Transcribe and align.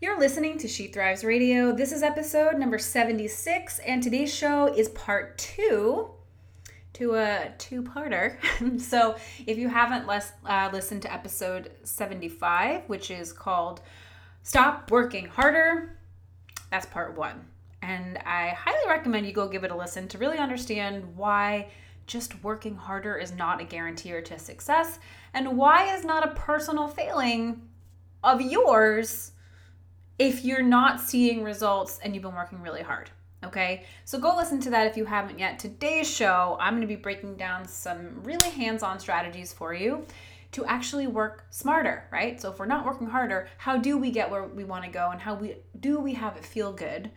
You're 0.00 0.20
listening 0.20 0.58
to 0.58 0.68
She 0.68 0.86
Thrives 0.86 1.24
Radio. 1.24 1.72
This 1.72 1.90
is 1.90 2.04
episode 2.04 2.56
number 2.56 2.78
76, 2.78 3.80
and 3.80 4.00
today's 4.00 4.32
show 4.32 4.72
is 4.72 4.90
part 4.90 5.36
two 5.38 6.10
to 6.92 7.16
a 7.16 7.52
two 7.58 7.82
parter. 7.82 8.36
so, 8.80 9.16
if 9.44 9.58
you 9.58 9.68
haven't 9.68 10.06
les- 10.06 10.34
uh, 10.46 10.70
listened 10.72 11.02
to 11.02 11.12
episode 11.12 11.72
75, 11.82 12.82
which 12.88 13.10
is 13.10 13.32
called 13.32 13.80
Stop 14.44 14.88
Working 14.92 15.26
Harder, 15.26 15.98
that's 16.70 16.86
part 16.86 17.18
one. 17.18 17.44
And 17.82 18.18
I 18.18 18.50
highly 18.50 18.88
recommend 18.88 19.26
you 19.26 19.32
go 19.32 19.48
give 19.48 19.64
it 19.64 19.72
a 19.72 19.76
listen 19.76 20.06
to 20.08 20.18
really 20.18 20.38
understand 20.38 21.16
why 21.16 21.72
just 22.06 22.44
working 22.44 22.76
harder 22.76 23.16
is 23.16 23.32
not 23.32 23.60
a 23.60 23.64
guarantor 23.64 24.20
to 24.20 24.38
success 24.38 25.00
and 25.34 25.58
why 25.58 25.92
is 25.92 26.04
not 26.04 26.24
a 26.24 26.34
personal 26.36 26.86
failing 26.86 27.62
of 28.22 28.40
yours 28.40 29.32
if 30.18 30.44
you're 30.44 30.62
not 30.62 31.00
seeing 31.00 31.42
results 31.42 32.00
and 32.02 32.14
you've 32.14 32.22
been 32.22 32.34
working 32.34 32.60
really 32.60 32.82
hard. 32.82 33.10
Okay, 33.44 33.84
so 34.04 34.18
go 34.18 34.36
listen 34.36 34.60
to 34.62 34.70
that 34.70 34.88
if 34.88 34.96
you 34.96 35.04
haven't 35.04 35.38
yet. 35.38 35.60
Today's 35.60 36.10
show, 36.10 36.56
I'm 36.60 36.74
going 36.74 36.80
to 36.80 36.88
be 36.88 36.96
breaking 36.96 37.36
down 37.36 37.68
some 37.68 38.20
really 38.24 38.50
hands 38.50 38.82
on 38.82 38.98
strategies 38.98 39.52
for 39.52 39.72
you 39.72 40.04
to 40.52 40.64
actually 40.64 41.06
work 41.06 41.44
smarter, 41.50 42.08
right? 42.10 42.40
So 42.40 42.50
if 42.50 42.58
we're 42.58 42.66
not 42.66 42.84
working 42.84 43.06
harder, 43.06 43.48
how 43.56 43.76
do 43.76 43.96
we 43.96 44.10
get 44.10 44.28
where 44.28 44.44
we 44.44 44.64
want 44.64 44.84
to 44.84 44.90
go 44.90 45.10
and 45.10 45.20
how 45.20 45.34
we 45.34 45.56
do 45.78 46.00
we 46.00 46.14
have 46.14 46.36
it 46.36 46.44
feel 46.44 46.72
good 46.72 47.10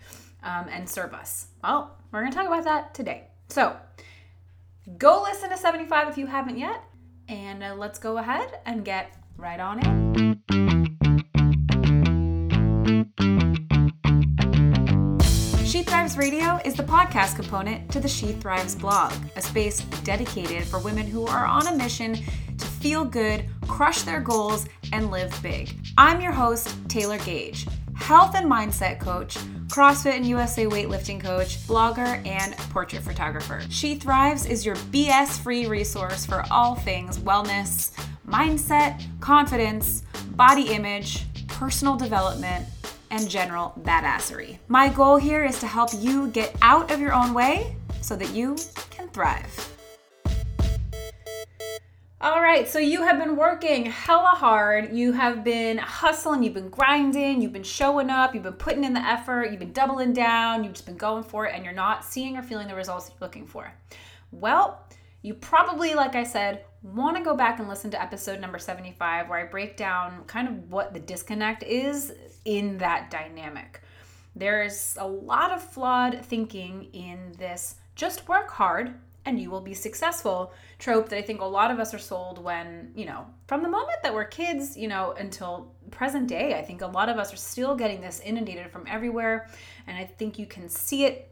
um, 0.44 0.68
and 0.70 0.88
serve 0.88 1.14
us? 1.14 1.48
Well, 1.64 1.98
we're 2.12 2.20
going 2.20 2.32
to 2.32 2.38
talk 2.38 2.48
about 2.48 2.66
that 2.66 2.94
today. 2.94 3.28
So 3.50 3.76
go 4.98 5.24
listen 5.24 5.50
to 5.50 5.58
75 5.58 6.10
if 6.10 6.18
you 6.20 6.28
haven't 6.28 6.60
yet, 6.60 6.84
and 7.28 7.64
uh, 7.64 7.74
let's 7.76 7.98
go 7.98 8.18
ahead 8.18 8.60
and 8.66 8.86
get 8.86 9.16
right 9.38 9.60
on 9.60 9.80
in. 9.84 10.61
She 15.82 15.86
Thrives 15.86 16.16
Radio 16.16 16.60
is 16.64 16.76
the 16.76 16.84
podcast 16.84 17.36
component 17.36 17.92
to 17.92 18.00
the 18.00 18.08
She 18.08 18.34
Thrives 18.34 18.76
blog, 18.76 19.12
a 19.36 19.42
space 19.42 19.82
dedicated 20.04 20.64
for 20.64 20.78
women 20.78 21.08
who 21.08 21.26
are 21.26 21.48
on 21.48 21.66
a 21.66 21.76
mission 21.76 22.14
to 22.14 22.66
feel 22.68 23.04
good, 23.04 23.46
crush 23.68 24.04
their 24.04 24.22
goals, 24.22 24.68
and 24.94 25.10
live 25.10 25.36
big. 25.42 25.76
I'm 25.98 26.22
your 26.22 26.34
host, 26.34 26.70
Taylor 26.88 27.18
Gage, 27.18 27.66
health 27.96 28.36
and 28.36 28.46
mindset 28.46 29.00
coach, 29.00 29.38
CrossFit 29.70 30.18
and 30.18 30.26
USA 30.28 30.68
weightlifting 30.68 31.20
coach, 31.20 31.58
blogger, 31.66 32.24
and 32.28 32.56
portrait 32.70 33.02
photographer. 33.02 33.64
She 33.72 33.96
Thrives 33.96 34.46
is 34.46 34.64
your 34.64 34.76
BS 34.76 35.40
free 35.40 35.66
resource 35.66 36.28
for 36.28 36.46
all 36.52 36.76
things 36.76 37.18
wellness, 37.18 37.90
mindset, 38.28 39.04
confidence, 39.20 40.04
body 40.36 40.70
image, 40.70 41.26
personal 41.48 41.96
development 41.96 42.68
and 43.12 43.30
general 43.30 43.74
badassery. 43.82 44.58
My 44.68 44.90
goal 44.90 45.18
here 45.18 45.46
is 45.46 45.60
to 45.60 45.68
help 45.68 45.92
you 45.94 46.30
get 46.30 46.56
out 46.62 46.90
of 46.90 47.00
your 47.00 47.14
own 47.14 47.36
way 47.36 47.76
so 48.02 48.16
that 48.16 48.32
you 48.32 48.56
can 48.90 49.08
thrive. 49.10 49.68
All 52.22 52.40
right, 52.40 52.68
so 52.68 52.78
you 52.78 53.02
have 53.02 53.18
been 53.18 53.36
working 53.36 53.86
hella 53.86 54.36
hard. 54.36 54.94
You 54.94 55.12
have 55.12 55.44
been 55.44 55.80
hustling, 55.80 56.44
you've 56.44 56.54
been 56.54 56.70
grinding, 56.70 57.42
you've 57.42 57.52
been 57.52 57.64
showing 57.64 58.12
up, 58.12 58.36
you've 58.36 58.44
been 58.44 58.54
putting 58.54 58.84
in 58.84 58.94
the 58.94 59.00
effort, 59.00 59.50
you've 59.50 59.60
been 59.60 59.74
doubling 59.74 60.14
down, 60.14 60.64
you've 60.64 60.74
just 60.74 60.86
been 60.86 60.98
going 60.98 61.24
for 61.24 61.48
it, 61.48 61.56
and 61.56 61.66
you're 61.66 61.74
not 61.74 62.06
seeing 62.06 62.38
or 62.38 62.44
feeling 62.44 62.68
the 62.68 62.76
results 62.76 63.10
you're 63.10 63.28
looking 63.28 63.48
for. 63.48 63.74
Well, 64.32 64.86
you 65.22 65.34
probably, 65.34 65.94
like 65.94 66.16
I 66.16 66.24
said, 66.24 66.66
want 66.84 67.18
to 67.18 67.24
go 67.24 67.36
back 67.36 67.60
and 67.60 67.70
listen 67.70 67.92
to 67.92 68.02
episode 68.02 68.40
number 68.40 68.58
75, 68.58 69.30
where 69.30 69.40
I 69.40 69.46
break 69.46 69.78
down 69.78 70.24
kind 70.26 70.48
of 70.48 70.72
what 70.72 70.94
the 70.94 71.00
disconnect 71.00 71.64
is 71.64 72.14
in 72.46 72.78
that 72.80 73.12
dynamic. 73.12 73.82
There's 74.36 74.98
a 75.00 75.08
lot 75.08 75.52
of 75.52 75.62
flawed 75.62 76.26
thinking 76.26 76.86
in 76.94 77.34
this 77.38 77.76
just 77.96 78.28
work 78.28 78.50
hard 78.50 78.96
and 79.26 79.40
you 79.40 79.52
will 79.52 79.62
be 79.62 79.74
successful 79.74 80.52
trope 80.80 81.10
that 81.10 81.18
I 81.18 81.22
think 81.22 81.42
a 81.42 81.46
lot 81.46 81.70
of 81.70 81.80
us 81.80 81.94
are 81.94 82.00
sold 82.00 82.44
when, 82.44 82.92
you 82.96 83.06
know, 83.06 83.28
from 83.46 83.62
the 83.62 83.70
moment 83.70 84.00
that 84.02 84.14
we're 84.14 84.26
kids, 84.26 84.76
you 84.76 84.88
know, 84.88 85.12
until 85.12 85.76
present 85.92 86.28
day. 86.28 86.58
I 86.58 86.64
think 86.64 86.82
a 86.82 86.88
lot 86.88 87.10
of 87.10 87.18
us 87.18 87.32
are 87.32 87.38
still 87.38 87.76
getting 87.76 88.02
this 88.02 88.20
inundated 88.22 88.72
from 88.72 88.86
everywhere. 88.88 89.48
And 89.86 89.96
I 89.96 90.06
think 90.06 90.40
you 90.40 90.48
can 90.48 90.70
see 90.70 91.06
it 91.06 91.32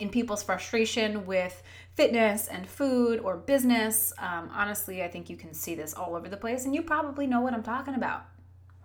in 0.00 0.08
people's 0.08 0.42
frustration 0.42 1.26
with 1.26 1.62
fitness 1.94 2.48
and 2.48 2.66
food 2.66 3.20
or 3.20 3.36
business. 3.36 4.12
Um, 4.18 4.50
honestly, 4.52 5.02
I 5.02 5.08
think 5.08 5.28
you 5.28 5.36
can 5.36 5.52
see 5.54 5.74
this 5.74 5.94
all 5.94 6.14
over 6.14 6.28
the 6.28 6.36
place, 6.36 6.64
and 6.64 6.74
you 6.74 6.82
probably 6.82 7.26
know 7.26 7.40
what 7.40 7.54
I'm 7.54 7.62
talking 7.62 7.94
about, 7.94 8.24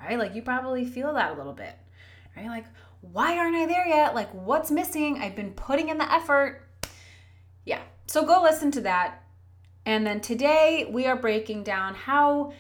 right? 0.02 0.18
Like, 0.18 0.36
you 0.36 0.42
probably 0.42 0.86
feel 0.86 1.14
that 1.14 1.34
a 1.34 1.38
little 1.38 1.54
bit, 1.54 1.78
right? 2.36 2.48
Like, 2.48 2.66
why 3.02 3.38
aren't 3.38 3.56
I 3.56 3.66
there 3.66 3.88
yet? 3.88 4.16
Like, 4.16 4.30
what's 4.32 4.72
missing? 4.72 5.20
I've 5.20 5.36
been 5.36 5.52
putting 5.52 5.90
in 5.90 5.98
the 5.98 6.12
effort. 6.12 6.62
Yeah, 7.66 7.82
so 8.06 8.26
go 8.26 8.42
listen 8.42 8.72
to 8.72 8.82
that. 8.82 9.24
And 9.86 10.06
then 10.06 10.20
today 10.20 10.90
we 10.90 11.06
are 11.06 11.16
breaking 11.16 11.64
down 11.64 11.96
how 11.96 12.52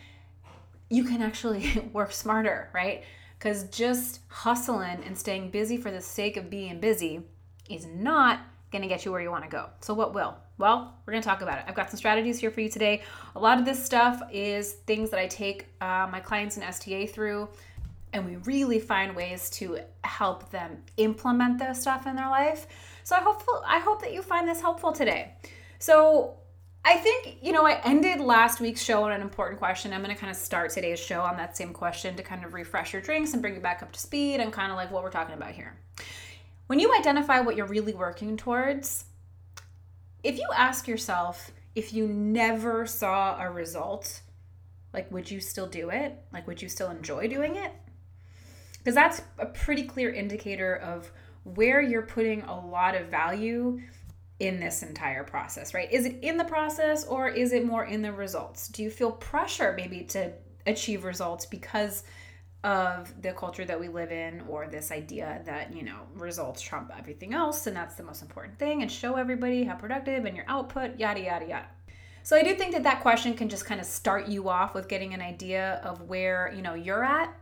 you 0.89 1.03
can 1.03 1.21
actually 1.21 1.89
work 1.93 2.13
smarter, 2.13 2.69
right? 2.73 3.03
Because 3.37 3.65
just 3.65 4.21
hustling 4.29 5.03
and 5.05 5.17
staying 5.17 5.51
busy 5.51 5.77
for 5.77 5.91
the 5.91 6.01
sake 6.01 6.37
of 6.37 6.49
being 6.49 6.79
busy 6.79 7.21
is 7.69 7.85
not 7.85 8.39
going 8.77 8.87
to 8.87 8.93
get 8.93 9.05
you 9.05 9.11
where 9.11 9.21
you 9.21 9.31
want 9.31 9.43
to 9.43 9.49
go. 9.49 9.69
So, 9.81 9.93
what 9.93 10.13
will? 10.13 10.37
Well, 10.57 10.93
we're 11.05 11.11
going 11.11 11.21
to 11.21 11.27
talk 11.27 11.41
about 11.41 11.59
it. 11.59 11.65
I've 11.67 11.75
got 11.75 11.89
some 11.89 11.97
strategies 11.97 12.39
here 12.39 12.51
for 12.51 12.61
you 12.61 12.69
today. 12.69 13.03
A 13.35 13.39
lot 13.39 13.59
of 13.59 13.65
this 13.65 13.83
stuff 13.83 14.21
is 14.31 14.73
things 14.85 15.09
that 15.09 15.19
I 15.19 15.27
take 15.27 15.67
uh, 15.81 16.07
my 16.11 16.19
clients 16.19 16.57
in 16.57 16.63
STA 16.63 17.07
through, 17.07 17.49
and 18.13 18.25
we 18.25 18.37
really 18.37 18.79
find 18.79 19.15
ways 19.15 19.49
to 19.51 19.79
help 20.03 20.49
them 20.51 20.77
implement 20.97 21.59
this 21.59 21.81
stuff 21.81 22.07
in 22.07 22.15
their 22.15 22.29
life. 22.29 22.67
So, 23.03 23.15
I 23.15 23.21
hope 23.21 23.43
I 23.65 23.79
hope 23.79 24.01
that 24.01 24.13
you 24.13 24.21
find 24.21 24.47
this 24.47 24.61
helpful 24.61 24.91
today. 24.91 25.33
So, 25.79 26.35
I 26.85 26.95
think, 26.95 27.39
you 27.41 27.51
know, 27.51 27.65
I 27.65 27.81
ended 27.83 28.21
last 28.21 28.61
week's 28.61 28.81
show 28.81 29.03
on 29.03 29.11
an 29.11 29.21
important 29.21 29.59
question. 29.59 29.91
I'm 29.91 30.01
going 30.01 30.15
to 30.15 30.19
kind 30.19 30.31
of 30.31 30.37
start 30.37 30.69
today's 30.69 30.99
show 30.99 31.19
on 31.19 31.35
that 31.35 31.57
same 31.57 31.73
question 31.73 32.15
to 32.15 32.23
kind 32.23 32.45
of 32.45 32.53
refresh 32.53 32.93
your 32.93 33.01
drinks 33.01 33.33
and 33.33 33.41
bring 33.41 33.55
you 33.55 33.59
back 33.59 33.83
up 33.83 33.91
to 33.91 33.99
speed 33.99 34.39
and 34.39 34.53
kind 34.53 34.71
of 34.71 34.77
like 34.77 34.89
what 34.89 35.03
we're 35.03 35.11
talking 35.11 35.35
about 35.35 35.51
here. 35.51 35.75
When 36.67 36.79
you 36.79 36.93
identify 36.93 37.39
what 37.39 37.55
you're 37.55 37.65
really 37.65 37.93
working 37.93 38.37
towards, 38.37 39.05
if 40.23 40.37
you 40.37 40.47
ask 40.53 40.87
yourself 40.87 41.51
if 41.75 41.93
you 41.93 42.07
never 42.07 42.85
saw 42.85 43.39
a 43.39 43.49
result, 43.49 44.21
like 44.93 45.09
would 45.11 45.29
you 45.29 45.39
still 45.39 45.67
do 45.67 45.89
it? 45.89 46.17
Like 46.33 46.45
would 46.47 46.61
you 46.61 46.67
still 46.67 46.89
enjoy 46.89 47.27
doing 47.27 47.55
it? 47.55 47.71
Because 48.79 48.95
that's 48.95 49.21
a 49.39 49.45
pretty 49.45 49.83
clear 49.83 50.13
indicator 50.13 50.75
of 50.75 51.11
where 51.43 51.81
you're 51.81 52.01
putting 52.01 52.41
a 52.41 52.67
lot 52.67 52.95
of 52.95 53.07
value 53.07 53.79
in 54.39 54.59
this 54.59 54.83
entire 54.83 55.23
process, 55.23 55.73
right? 55.73 55.91
Is 55.91 56.05
it 56.05 56.17
in 56.21 56.37
the 56.37 56.43
process 56.43 57.05
or 57.05 57.29
is 57.29 57.53
it 57.53 57.65
more 57.65 57.85
in 57.85 58.01
the 58.01 58.11
results? 58.11 58.67
Do 58.67 58.83
you 58.83 58.89
feel 58.89 59.11
pressure 59.11 59.73
maybe 59.77 60.03
to 60.05 60.33
achieve 60.65 61.05
results 61.05 61.45
because 61.45 62.03
of 62.63 63.21
the 63.21 63.31
culture 63.33 63.65
that 63.65 63.79
we 63.79 63.87
live 63.87 64.11
in 64.11 64.41
or 64.49 64.67
this 64.67 64.91
idea 64.91 65.41
that, 65.45 65.73
you 65.73 65.83
know, 65.83 65.99
results 66.15 66.61
trump 66.61 66.91
everything 66.97 67.33
else 67.33 67.67
and 67.67 67.75
that's 67.75 67.95
the 67.95 68.03
most 68.03 68.21
important 68.21 68.57
thing 68.57 68.81
and 68.81 68.91
show 68.91 69.15
everybody 69.15 69.63
how 69.63 69.75
productive 69.75 70.25
and 70.25 70.35
your 70.35 70.45
output, 70.47 70.97
yada, 70.99 71.21
yada, 71.21 71.45
yada. 71.45 71.67
So 72.23 72.35
I 72.35 72.43
do 72.43 72.55
think 72.55 72.73
that 72.73 72.83
that 72.83 73.01
question 73.01 73.35
can 73.35 73.47
just 73.47 73.65
kind 73.65 73.79
of 73.79 73.85
start 73.85 74.27
you 74.27 74.49
off 74.49 74.73
with 74.73 74.89
getting 74.89 75.13
an 75.13 75.21
idea 75.21 75.79
of 75.83 76.01
where, 76.09 76.51
you 76.53 76.61
know, 76.61 76.73
you're 76.73 77.03
at. 77.03 77.33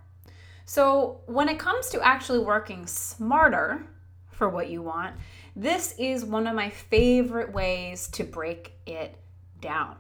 So 0.66 1.22
when 1.26 1.50
it 1.50 1.58
comes 1.58 1.90
to 1.90 2.02
actually 2.06 2.40
working 2.40 2.86
smarter 2.86 3.88
for 4.30 4.50
what 4.50 4.70
you 4.70 4.82
want, 4.82 5.16
this 5.56 5.96
is 5.98 6.26
one 6.26 6.46
of 6.46 6.56
my 6.56 6.70
favorite 6.70 7.52
ways 7.52 8.08
to 8.10 8.24
break 8.24 8.74
it 8.86 9.16
down. 9.60 9.96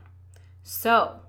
So 0.61 1.19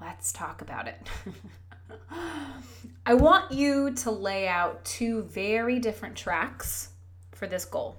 let's 0.00 0.32
talk 0.32 0.60
about 0.60 0.86
it. 0.86 1.08
I 3.06 3.14
want 3.14 3.52
you 3.52 3.92
to 3.94 4.10
lay 4.10 4.46
out 4.46 4.84
two 4.84 5.22
very 5.22 5.78
different 5.78 6.16
tracks 6.16 6.90
for 7.32 7.46
this 7.46 7.64
goal 7.64 7.96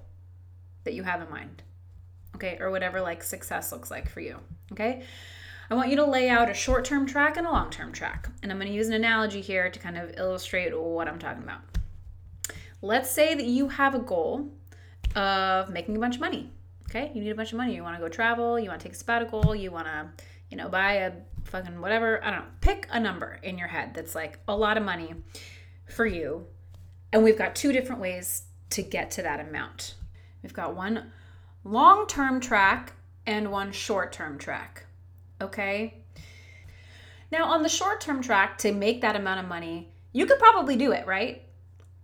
that 0.85 0.93
you 0.93 1.03
have 1.03 1.21
in 1.21 1.29
mind. 1.29 1.61
Okay, 2.35 2.57
or 2.59 2.71
whatever 2.71 3.01
like 3.01 3.23
success 3.23 3.71
looks 3.71 3.91
like 3.91 4.09
for 4.09 4.21
you. 4.21 4.39
Okay? 4.71 5.03
I 5.69 5.75
want 5.75 5.89
you 5.89 5.95
to 5.97 6.05
lay 6.05 6.29
out 6.29 6.49
a 6.49 6.53
short 6.53 6.85
term 6.85 7.05
track 7.05 7.37
and 7.37 7.47
a 7.47 7.51
long 7.51 7.69
term 7.69 7.91
track. 7.91 8.29
And 8.41 8.51
I'm 8.51 8.57
going 8.57 8.69
to 8.69 8.73
use 8.73 8.87
an 8.87 8.93
analogy 8.93 9.41
here 9.41 9.69
to 9.69 9.79
kind 9.79 9.97
of 9.97 10.13
illustrate 10.17 10.77
what 10.77 11.07
I'm 11.07 11.19
talking 11.19 11.43
about. 11.43 11.61
Let's 12.81 13.09
say 13.09 13.33
that 13.33 13.45
you 13.45 13.69
have 13.69 13.95
a 13.95 13.99
goal 13.99 14.51
of 15.15 15.69
making 15.69 15.95
a 15.95 15.99
bunch 15.99 16.15
of 16.15 16.21
money. 16.21 16.51
Okay, 16.89 17.11
you 17.13 17.23
need 17.23 17.31
a 17.31 17.35
bunch 17.35 17.51
of 17.53 17.57
money. 17.57 17.75
You 17.75 17.83
want 17.83 17.95
to 17.95 18.01
go 18.01 18.09
travel, 18.09 18.59
you 18.59 18.69
want 18.69 18.81
to 18.81 18.83
take 18.83 18.93
a 18.93 18.97
sabbatical, 18.97 19.55
you 19.55 19.71
want 19.71 19.87
to, 19.87 20.09
you 20.49 20.57
know, 20.57 20.69
buy 20.69 20.93
a 20.93 21.11
fucking 21.53 21.79
whatever. 21.79 22.21
I 22.23 22.31
don't 22.31 22.39
know. 22.39 22.45
Pick 22.61 22.87
a 22.89 22.99
number 22.99 23.37
in 23.43 23.59
your 23.59 23.67
head 23.67 23.93
that's 23.93 24.15
like 24.15 24.39
a 24.47 24.57
lot 24.57 24.75
of 24.75 24.83
money 24.83 25.13
for 25.87 26.03
you. 26.03 26.47
And 27.13 27.23
we've 27.23 27.37
got 27.37 27.55
two 27.55 27.71
different 27.71 28.01
ways 28.01 28.45
to 28.71 28.81
get 28.81 29.11
to 29.11 29.21
that 29.21 29.39
amount. 29.39 29.93
We've 30.41 30.53
got 30.53 30.75
one 30.75 31.11
long 31.63 32.07
term 32.07 32.41
track 32.41 32.93
and 33.27 33.51
one 33.51 33.71
short 33.71 34.11
term 34.11 34.39
track. 34.39 34.87
Okay. 35.39 36.01
Now, 37.31 37.45
on 37.45 37.61
the 37.61 37.69
short 37.69 38.01
term 38.01 38.23
track, 38.23 38.57
to 38.59 38.71
make 38.71 39.01
that 39.01 39.15
amount 39.15 39.41
of 39.41 39.47
money, 39.47 39.91
you 40.11 40.25
could 40.25 40.39
probably 40.39 40.75
do 40.75 40.91
it, 40.91 41.05
right? 41.05 41.43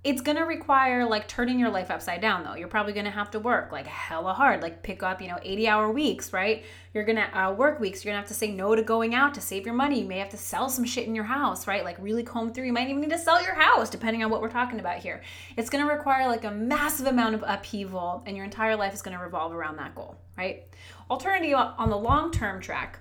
It's 0.01 0.21
gonna 0.21 0.45
require 0.45 1.05
like 1.05 1.27
turning 1.27 1.59
your 1.59 1.69
life 1.69 1.91
upside 1.91 2.21
down 2.21 2.45
though. 2.45 2.55
You're 2.55 2.69
probably 2.69 2.93
gonna 2.93 3.11
have 3.11 3.31
to 3.31 3.39
work 3.39 3.73
like 3.73 3.85
hella 3.85 4.33
hard, 4.33 4.61
like 4.61 4.81
pick 4.81 5.03
up, 5.03 5.21
you 5.21 5.27
know, 5.27 5.37
80 5.43 5.67
hour 5.67 5.91
weeks, 5.91 6.31
right? 6.31 6.63
You're 6.93 7.03
gonna 7.03 7.29
uh, 7.33 7.53
work 7.53 7.81
weeks. 7.81 8.05
You're 8.05 8.13
gonna 8.13 8.21
have 8.21 8.29
to 8.29 8.33
say 8.33 8.49
no 8.49 8.75
to 8.75 8.81
going 8.81 9.13
out 9.13 9.33
to 9.33 9.41
save 9.41 9.65
your 9.65 9.75
money. 9.75 9.99
You 9.99 10.07
may 10.07 10.19
have 10.19 10.29
to 10.29 10.37
sell 10.37 10.69
some 10.69 10.85
shit 10.85 11.05
in 11.05 11.15
your 11.15 11.25
house, 11.25 11.67
right? 11.67 11.83
Like 11.83 11.97
really 11.99 12.23
comb 12.23 12.53
through. 12.53 12.63
You 12.63 12.71
might 12.71 12.87
even 12.87 13.01
need 13.01 13.09
to 13.09 13.17
sell 13.17 13.43
your 13.43 13.55
house, 13.55 13.89
depending 13.89 14.23
on 14.23 14.29
what 14.29 14.41
we're 14.41 14.49
talking 14.49 14.79
about 14.79 14.99
here. 14.99 15.21
It's 15.57 15.69
gonna 15.69 15.85
require 15.85 16.29
like 16.29 16.45
a 16.45 16.51
massive 16.51 17.07
amount 17.07 17.35
of 17.35 17.43
upheaval, 17.45 18.23
and 18.25 18.37
your 18.37 18.45
entire 18.45 18.77
life 18.77 18.93
is 18.93 19.01
gonna 19.01 19.21
revolve 19.21 19.53
around 19.53 19.75
that 19.79 19.95
goal, 19.95 20.15
right? 20.37 20.63
Alternative 21.11 21.57
on 21.77 21.89
the 21.89 21.97
long 21.97 22.31
term 22.31 22.61
track, 22.61 22.99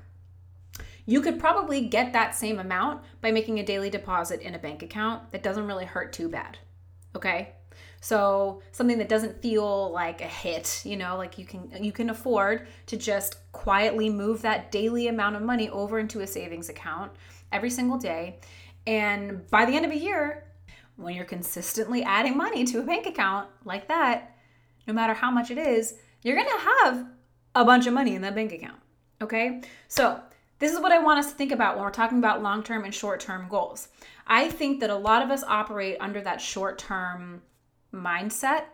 you 1.06 1.21
could 1.21 1.39
probably 1.39 1.87
get 1.87 2.12
that 2.12 2.35
same 2.35 2.59
amount 2.59 3.05
by 3.21 3.31
making 3.31 3.61
a 3.61 3.65
daily 3.65 3.89
deposit 3.89 4.41
in 4.41 4.56
a 4.56 4.59
bank 4.59 4.83
account 4.83 5.31
that 5.31 5.45
doesn't 5.45 5.69
really 5.69 5.85
hurt 5.85 6.12
too 6.12 6.29
bad. 6.29 6.59
Okay? 7.17 7.55
So 8.01 8.63
something 8.73 8.99
that 8.99 9.09
doesn't 9.09 9.43
feel 9.43 9.91
like 9.91 10.21
a 10.21 10.27
hit, 10.27 10.83
you 10.85 10.97
know, 10.97 11.17
like 11.17 11.37
you 11.37 11.45
can 11.45 11.71
you 11.83 11.91
can 11.91 12.11
afford 12.11 12.69
to 12.87 12.97
just 12.97 13.37
quietly 13.53 14.09
move 14.09 14.43
that 14.43 14.71
daily 14.71 15.09
amount 15.09 15.37
of 15.37 15.43
money 15.43 15.69
over 15.71 15.99
into 15.99 16.21
a 16.21 16.27
savings 16.27 16.69
account 16.69 17.11
every 17.51 17.71
single 17.71 17.99
day. 17.99 18.39
And 18.87 19.49
by 19.51 19.65
the 19.65 19.73
end 19.73 19.85
of 19.85 19.91
a 19.91 19.97
year, 19.97 20.45
when 20.97 21.15
you're 21.15 21.25
consistently 21.25 22.03
adding 22.03 22.37
money 22.37 22.65
to 22.65 22.81
a 22.81 22.83
bank 22.83 23.07
account 23.07 23.49
like 23.65 23.89
that, 23.89 24.37
no 24.87 24.95
matter 24.95 25.15
how 25.15 25.31
much 25.31 25.51
it 25.51 25.59
is, 25.59 25.95
you're 26.23 26.37
going 26.37 26.49
to 26.49 26.65
have 26.85 27.07
a 27.55 27.65
bunch 27.65 27.87
of 27.87 27.93
money 27.93 28.15
in 28.15 28.23
that 28.23 28.35
bank 28.35 28.53
account. 28.53 28.81
Okay? 29.21 29.63
So, 29.89 30.21
this 30.59 30.73
is 30.73 30.81
what 30.81 30.91
I 30.91 30.99
want 30.99 31.21
us 31.21 31.31
to 31.31 31.37
think 31.37 31.53
about 31.53 31.77
when 31.77 31.85
we're 31.85 31.91
talking 31.91 32.19
about 32.19 32.43
long 32.43 32.65
term 32.65 32.85
and 32.85 32.93
short 32.93 33.21
term 33.21 33.47
goals. 33.49 33.89
I 34.29 34.49
think 34.49 34.81
that 34.81 34.91
a 34.91 34.97
lot 34.97 35.23
of 35.23 35.31
us 35.31 35.43
operate 35.43 35.97
under 36.01 36.21
that 36.21 36.41
short 36.41 36.79
term 36.79 37.43
mindset. 37.93 38.65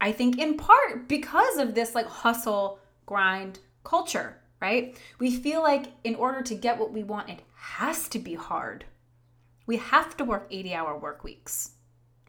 I 0.00 0.12
think 0.12 0.38
in 0.38 0.56
part 0.56 1.08
because 1.08 1.56
of 1.56 1.74
this 1.74 1.94
like 1.94 2.06
hustle, 2.06 2.78
grind 3.06 3.58
culture, 3.82 4.36
right? 4.60 4.96
We 5.18 5.34
feel 5.34 5.62
like 5.62 5.86
in 6.04 6.14
order 6.14 6.42
to 6.42 6.54
get 6.54 6.78
what 6.78 6.92
we 6.92 7.02
want, 7.02 7.30
it 7.30 7.40
has 7.54 8.08
to 8.10 8.18
be 8.18 8.34
hard. 8.34 8.84
We 9.66 9.78
have 9.78 10.16
to 10.18 10.24
work 10.24 10.46
80 10.50 10.74
hour 10.74 10.98
work 10.98 11.24
weeks, 11.24 11.70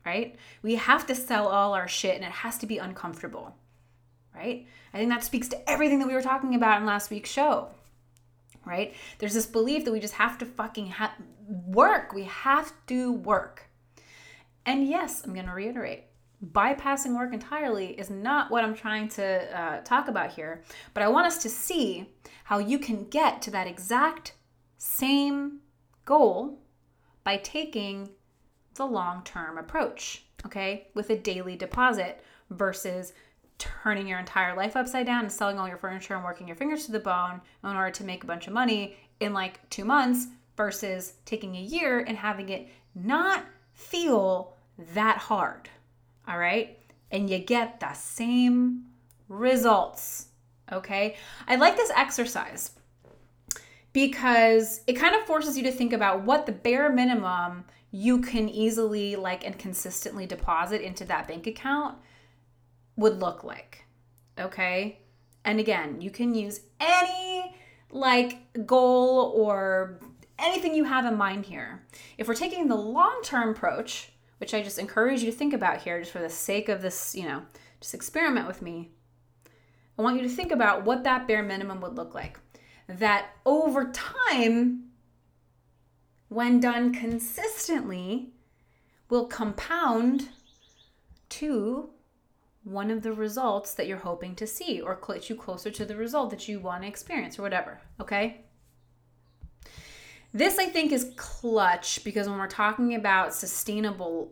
right? 0.06 0.36
We 0.62 0.76
have 0.76 1.06
to 1.08 1.16
sell 1.16 1.48
all 1.48 1.74
our 1.74 1.88
shit 1.88 2.16
and 2.16 2.24
it 2.24 2.32
has 2.32 2.58
to 2.60 2.66
be 2.66 2.78
uncomfortable, 2.78 3.56
right? 4.34 4.66
I 4.94 4.98
think 4.98 5.10
that 5.10 5.24
speaks 5.24 5.50
to 5.50 5.70
everything 5.70 6.00
that 6.00 6.08
we 6.08 6.14
were 6.14 6.22
talking 6.22 6.56
about 6.56 6.80
in 6.80 6.86
last 6.86 7.10
week's 7.10 7.30
show 7.30 7.70
right? 8.72 8.96
There's 9.20 9.34
this 9.34 9.46
belief 9.46 9.86
that 9.86 9.92
we 9.92 10.00
just 10.00 10.16
have 10.16 10.38
to 10.40 10.46
fucking 10.46 10.88
ha- 10.88 11.16
work. 11.48 12.14
We 12.14 12.24
have 12.24 12.74
to 12.88 13.14
work. 13.14 13.70
And 14.66 14.88
yes, 14.88 15.24
I'm 15.24 15.34
going 15.34 15.46
to 15.46 15.54
reiterate 15.54 16.06
bypassing 16.44 17.16
work 17.16 17.34
entirely 17.34 17.88
is 18.00 18.10
not 18.10 18.50
what 18.50 18.64
I'm 18.64 18.74
trying 18.74 19.10
to 19.10 19.60
uh, 19.60 19.82
talk 19.82 20.08
about 20.08 20.32
here, 20.32 20.64
but 20.94 21.04
I 21.04 21.08
want 21.08 21.28
us 21.28 21.38
to 21.44 21.50
see 21.50 22.10
how 22.46 22.58
you 22.58 22.80
can 22.80 23.08
get 23.10 23.42
to 23.44 23.52
that 23.52 23.68
exact 23.68 24.34
same 24.78 25.60
goal 26.06 26.60
by 27.24 27.38
taking 27.38 28.10
the 28.76 28.86
long 28.86 29.24
term 29.24 29.58
approach, 29.58 30.26
okay, 30.46 30.88
with 30.96 31.10
a 31.12 31.18
daily 31.18 31.56
deposit 31.56 32.24
versus 32.50 33.14
turning 33.62 34.08
your 34.08 34.18
entire 34.18 34.56
life 34.56 34.76
upside 34.76 35.06
down 35.06 35.22
and 35.22 35.32
selling 35.32 35.60
all 35.60 35.68
your 35.68 35.78
furniture 35.78 36.16
and 36.16 36.24
working 36.24 36.48
your 36.48 36.56
fingers 36.56 36.86
to 36.86 36.92
the 36.92 37.00
bone 37.00 37.40
in 37.64 37.70
order 37.70 37.92
to 37.92 38.04
make 38.04 38.24
a 38.24 38.28
bunch 38.28 38.48
of 38.48 38.54
money 38.54 38.98
in 39.20 39.34
like 39.34 39.70
two 39.70 39.86
months 39.86 40.28
versus 40.58 41.14
taking 41.26 41.56
a 41.56 41.62
year 41.62 42.00
and 42.00 42.18
having 42.18 42.50
it 42.50 42.68
not 42.96 43.46
feel 43.74 44.56
that 44.96 45.18
hard. 45.18 45.70
All 46.28 46.40
right. 46.40 46.80
And 47.12 47.30
you 47.30 47.38
get 47.38 47.80
the 47.80 47.94
same 47.94 48.86
results. 49.28 50.28
Okay. 50.72 51.16
I 51.48 51.56
like 51.58 51.78
this 51.78 51.92
exercise 51.96 52.72
because 53.94 54.82
it 54.88 54.94
kind 54.94 55.14
of 55.14 55.22
forces 55.28 55.56
you 55.56 55.64
to 55.64 55.72
think 55.72 55.94
about 55.94 56.24
what 56.24 56.48
the 56.48 56.52
bare 56.52 56.92
minimum 56.92 57.66
you 57.92 58.22
can 58.22 58.50
easily 58.50 59.16
like 59.16 59.46
and 59.46 59.60
consistently 59.60 60.26
deposit 60.26 60.82
into 60.82 61.06
that 61.06 61.28
bank 61.28 61.46
account 61.46 61.98
would 63.02 63.20
look 63.20 63.44
like. 63.44 63.84
Okay? 64.40 65.00
And 65.44 65.60
again, 65.60 66.02
you 66.02 66.10
can 66.12 66.34
use 66.34 66.62
any 66.80 67.56
like 67.90 68.66
goal 68.66 69.34
or 69.36 70.00
anything 70.40 70.74
you 70.74 70.86
have 70.86 71.06
in 71.06 71.18
mind 71.18 71.46
here. 71.46 71.86
If 72.18 72.28
we're 72.28 72.36
taking 72.36 72.68
the 72.68 72.76
long-term 72.76 73.50
approach, 73.50 74.12
which 74.38 74.54
I 74.54 74.64
just 74.64 74.80
encourage 74.80 75.22
you 75.22 75.32
to 75.32 75.38
think 75.38 75.54
about 75.54 75.82
here 75.82 76.00
just 76.00 76.12
for 76.12 76.20
the 76.20 76.30
sake 76.30 76.70
of 76.70 76.82
this, 76.82 77.14
you 77.16 77.24
know, 77.24 77.44
just 77.80 77.94
experiment 77.94 78.48
with 78.48 78.62
me. 78.62 78.92
I 79.98 80.02
want 80.02 80.18
you 80.18 80.24
to 80.24 80.34
think 80.34 80.52
about 80.52 80.86
what 80.86 81.04
that 81.04 81.28
bare 81.28 81.44
minimum 81.44 81.82
would 81.82 81.96
look 81.96 82.16
like. 82.16 82.40
That 82.88 83.28
over 83.46 83.92
time, 83.92 84.86
when 86.30 86.60
done 86.60 86.94
consistently, 86.94 88.32
will 89.10 89.28
compound 89.28 90.30
to 91.30 91.90
one 92.64 92.92
of 92.92 93.02
the 93.02 93.14
results 93.14 93.74
that 93.74 93.88
you're 93.88 93.98
hoping 93.98 94.36
to 94.36 94.46
see 94.46 94.82
or 94.82 95.00
get 95.08 95.30
you 95.30 95.36
closer 95.36 95.72
to 95.72 95.86
the 95.86 95.96
result 95.96 96.30
that 96.30 96.48
you 96.48 96.60
want 96.60 96.84
to 96.84 96.88
experience 96.88 97.40
or 97.40 97.42
whatever, 97.42 97.82
okay? 98.00 98.42
This 100.34 100.60
I 100.60 100.68
think 100.68 100.92
is 100.92 101.12
clutch 101.18 102.04
because 102.04 102.30
when 102.30 102.38
we're 102.38 102.48
talking 102.48 102.96
about 102.96 103.34
sustainable 103.34 104.32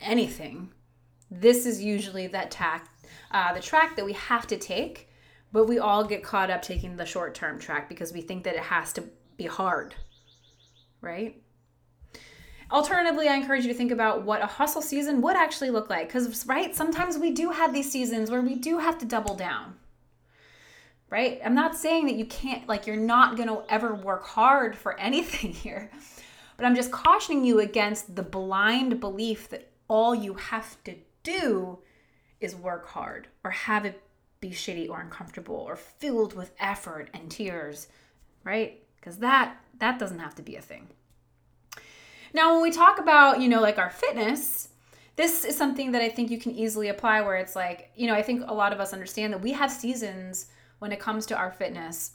anything, 0.00 0.72
this 1.30 1.66
is 1.66 1.82
usually 1.82 2.28
that 2.28 2.50
tack, 2.50 2.88
uh, 3.30 3.52
the 3.52 3.60
track 3.60 3.96
that 3.96 4.04
we 4.04 4.14
have 4.14 4.46
to 4.46 4.56
take, 4.56 5.10
but 5.52 5.66
we 5.66 5.78
all 5.78 6.04
get 6.04 6.22
caught 6.22 6.50
up 6.50 6.62
taking 6.62 6.96
the 6.96 7.04
short 7.04 7.34
term 7.34 7.58
track 7.58 7.88
because 7.88 8.12
we 8.12 8.20
think 8.20 8.44
that 8.44 8.54
it 8.54 8.62
has 8.62 8.92
to 8.94 9.04
be 9.36 9.46
hard, 9.46 9.94
right? 11.00 11.42
Alternatively, 12.70 13.28
I 13.28 13.34
encourage 13.34 13.64
you 13.64 13.72
to 13.72 13.78
think 13.78 13.92
about 13.92 14.24
what 14.24 14.42
a 14.42 14.46
hustle 14.46 14.82
season 14.82 15.22
would 15.22 15.36
actually 15.36 15.70
look 15.70 15.88
like. 15.88 16.08
Because, 16.08 16.46
right, 16.46 16.74
sometimes 16.74 17.16
we 17.16 17.30
do 17.30 17.50
have 17.50 17.72
these 17.72 17.90
seasons 17.90 18.30
where 18.30 18.42
we 18.42 18.54
do 18.54 18.78
have 18.78 18.98
to 18.98 19.06
double 19.06 19.34
down. 19.34 19.76
Right? 21.10 21.40
I'm 21.42 21.54
not 21.54 21.76
saying 21.76 22.06
that 22.06 22.16
you 22.16 22.26
can't, 22.26 22.68
like, 22.68 22.86
you're 22.86 22.96
not 22.96 23.36
going 23.36 23.48
to 23.48 23.62
ever 23.70 23.94
work 23.94 24.24
hard 24.24 24.76
for 24.76 24.98
anything 25.00 25.52
here. 25.52 25.90
But 26.58 26.66
I'm 26.66 26.74
just 26.74 26.90
cautioning 26.90 27.44
you 27.44 27.60
against 27.60 28.16
the 28.16 28.22
blind 28.22 29.00
belief 29.00 29.48
that 29.48 29.70
all 29.88 30.14
you 30.14 30.34
have 30.34 30.82
to 30.84 30.94
do 31.22 31.78
is 32.40 32.54
work 32.54 32.88
hard 32.88 33.28
or 33.44 33.50
have 33.50 33.84
it 33.84 34.02
be 34.40 34.50
shitty 34.50 34.88
or 34.88 35.00
uncomfortable 35.00 35.56
or 35.56 35.76
filled 35.76 36.34
with 36.34 36.52
effort 36.60 37.08
and 37.12 37.30
tears, 37.30 37.88
right? 38.44 38.82
Because 38.96 39.18
that 39.18 39.56
that 39.78 39.98
doesn't 39.98 40.18
have 40.18 40.34
to 40.36 40.42
be 40.42 40.56
a 40.56 40.60
thing. 40.60 40.88
Now, 42.32 42.52
when 42.52 42.62
we 42.62 42.70
talk 42.70 42.98
about, 42.98 43.40
you 43.40 43.48
know, 43.48 43.60
like 43.60 43.78
our 43.78 43.90
fitness, 43.90 44.68
this 45.16 45.44
is 45.44 45.56
something 45.56 45.92
that 45.92 46.02
I 46.02 46.08
think 46.08 46.30
you 46.30 46.38
can 46.38 46.52
easily 46.52 46.88
apply 46.88 47.22
where 47.22 47.36
it's 47.36 47.56
like, 47.56 47.90
you 47.96 48.06
know, 48.06 48.14
I 48.14 48.22
think 48.22 48.44
a 48.46 48.54
lot 48.54 48.72
of 48.72 48.80
us 48.80 48.92
understand 48.92 49.32
that 49.32 49.40
we 49.40 49.52
have 49.52 49.70
seasons 49.70 50.46
when 50.78 50.92
it 50.92 51.00
comes 51.00 51.26
to 51.26 51.36
our 51.36 51.50
fitness 51.50 52.12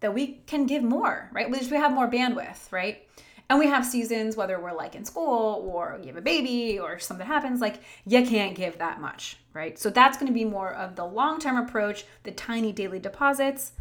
that 0.00 0.12
we 0.12 0.42
can 0.46 0.66
give 0.66 0.82
more, 0.82 1.30
right? 1.32 1.50
We 1.50 1.58
have 1.76 1.92
more 1.92 2.10
bandwidth, 2.10 2.72
right? 2.72 3.08
And 3.48 3.58
we 3.58 3.66
have 3.66 3.84
seasons, 3.84 4.36
whether 4.36 4.58
we're 4.58 4.72
like 4.72 4.94
in 4.94 5.04
school 5.04 5.70
or 5.70 5.98
you 6.00 6.08
have 6.08 6.16
a 6.16 6.22
baby 6.22 6.78
or 6.78 6.98
something 6.98 7.26
happens, 7.26 7.60
like 7.60 7.80
you 8.06 8.26
can't 8.26 8.56
give 8.56 8.78
that 8.78 9.00
much, 9.00 9.36
right? 9.52 9.78
So 9.78 9.90
that's 9.90 10.16
going 10.16 10.26
to 10.26 10.32
be 10.32 10.44
more 10.44 10.72
of 10.72 10.96
the 10.96 11.04
long 11.04 11.38
term 11.38 11.56
approach, 11.56 12.04
the 12.22 12.32
tiny 12.32 12.72
daily 12.72 12.98
deposits 12.98 13.72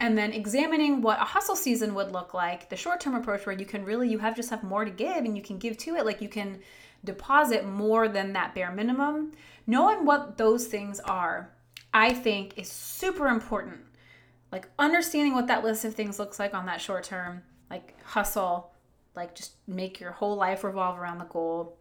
and 0.00 0.16
then 0.16 0.32
examining 0.32 1.00
what 1.02 1.20
a 1.20 1.24
hustle 1.24 1.56
season 1.56 1.94
would 1.94 2.12
look 2.12 2.34
like 2.34 2.68
the 2.68 2.76
short-term 2.76 3.14
approach 3.14 3.46
where 3.46 3.56
you 3.56 3.66
can 3.66 3.84
really 3.84 4.08
you 4.08 4.18
have 4.18 4.36
just 4.36 4.50
have 4.50 4.62
more 4.62 4.84
to 4.84 4.90
give 4.90 5.24
and 5.24 5.36
you 5.36 5.42
can 5.42 5.58
give 5.58 5.76
to 5.78 5.96
it 5.96 6.04
like 6.04 6.20
you 6.20 6.28
can 6.28 6.60
deposit 7.04 7.64
more 7.64 8.08
than 8.08 8.32
that 8.32 8.54
bare 8.54 8.72
minimum. 8.72 9.32
Knowing 9.66 10.04
what 10.04 10.38
those 10.38 10.66
things 10.66 11.00
are 11.00 11.50
i 11.94 12.12
think 12.12 12.58
is 12.58 12.70
super 12.70 13.28
important. 13.28 13.80
Like 14.52 14.68
understanding 14.78 15.34
what 15.34 15.48
that 15.48 15.64
list 15.64 15.84
of 15.84 15.94
things 15.94 16.18
looks 16.18 16.38
like 16.38 16.54
on 16.54 16.66
that 16.66 16.80
short 16.80 17.04
term 17.04 17.42
like 17.70 18.00
hustle 18.04 18.72
like 19.14 19.34
just 19.34 19.52
make 19.66 19.98
your 19.98 20.12
whole 20.12 20.36
life 20.36 20.62
revolve 20.62 20.98
around 20.98 21.18
the 21.18 21.24
goal 21.24 21.76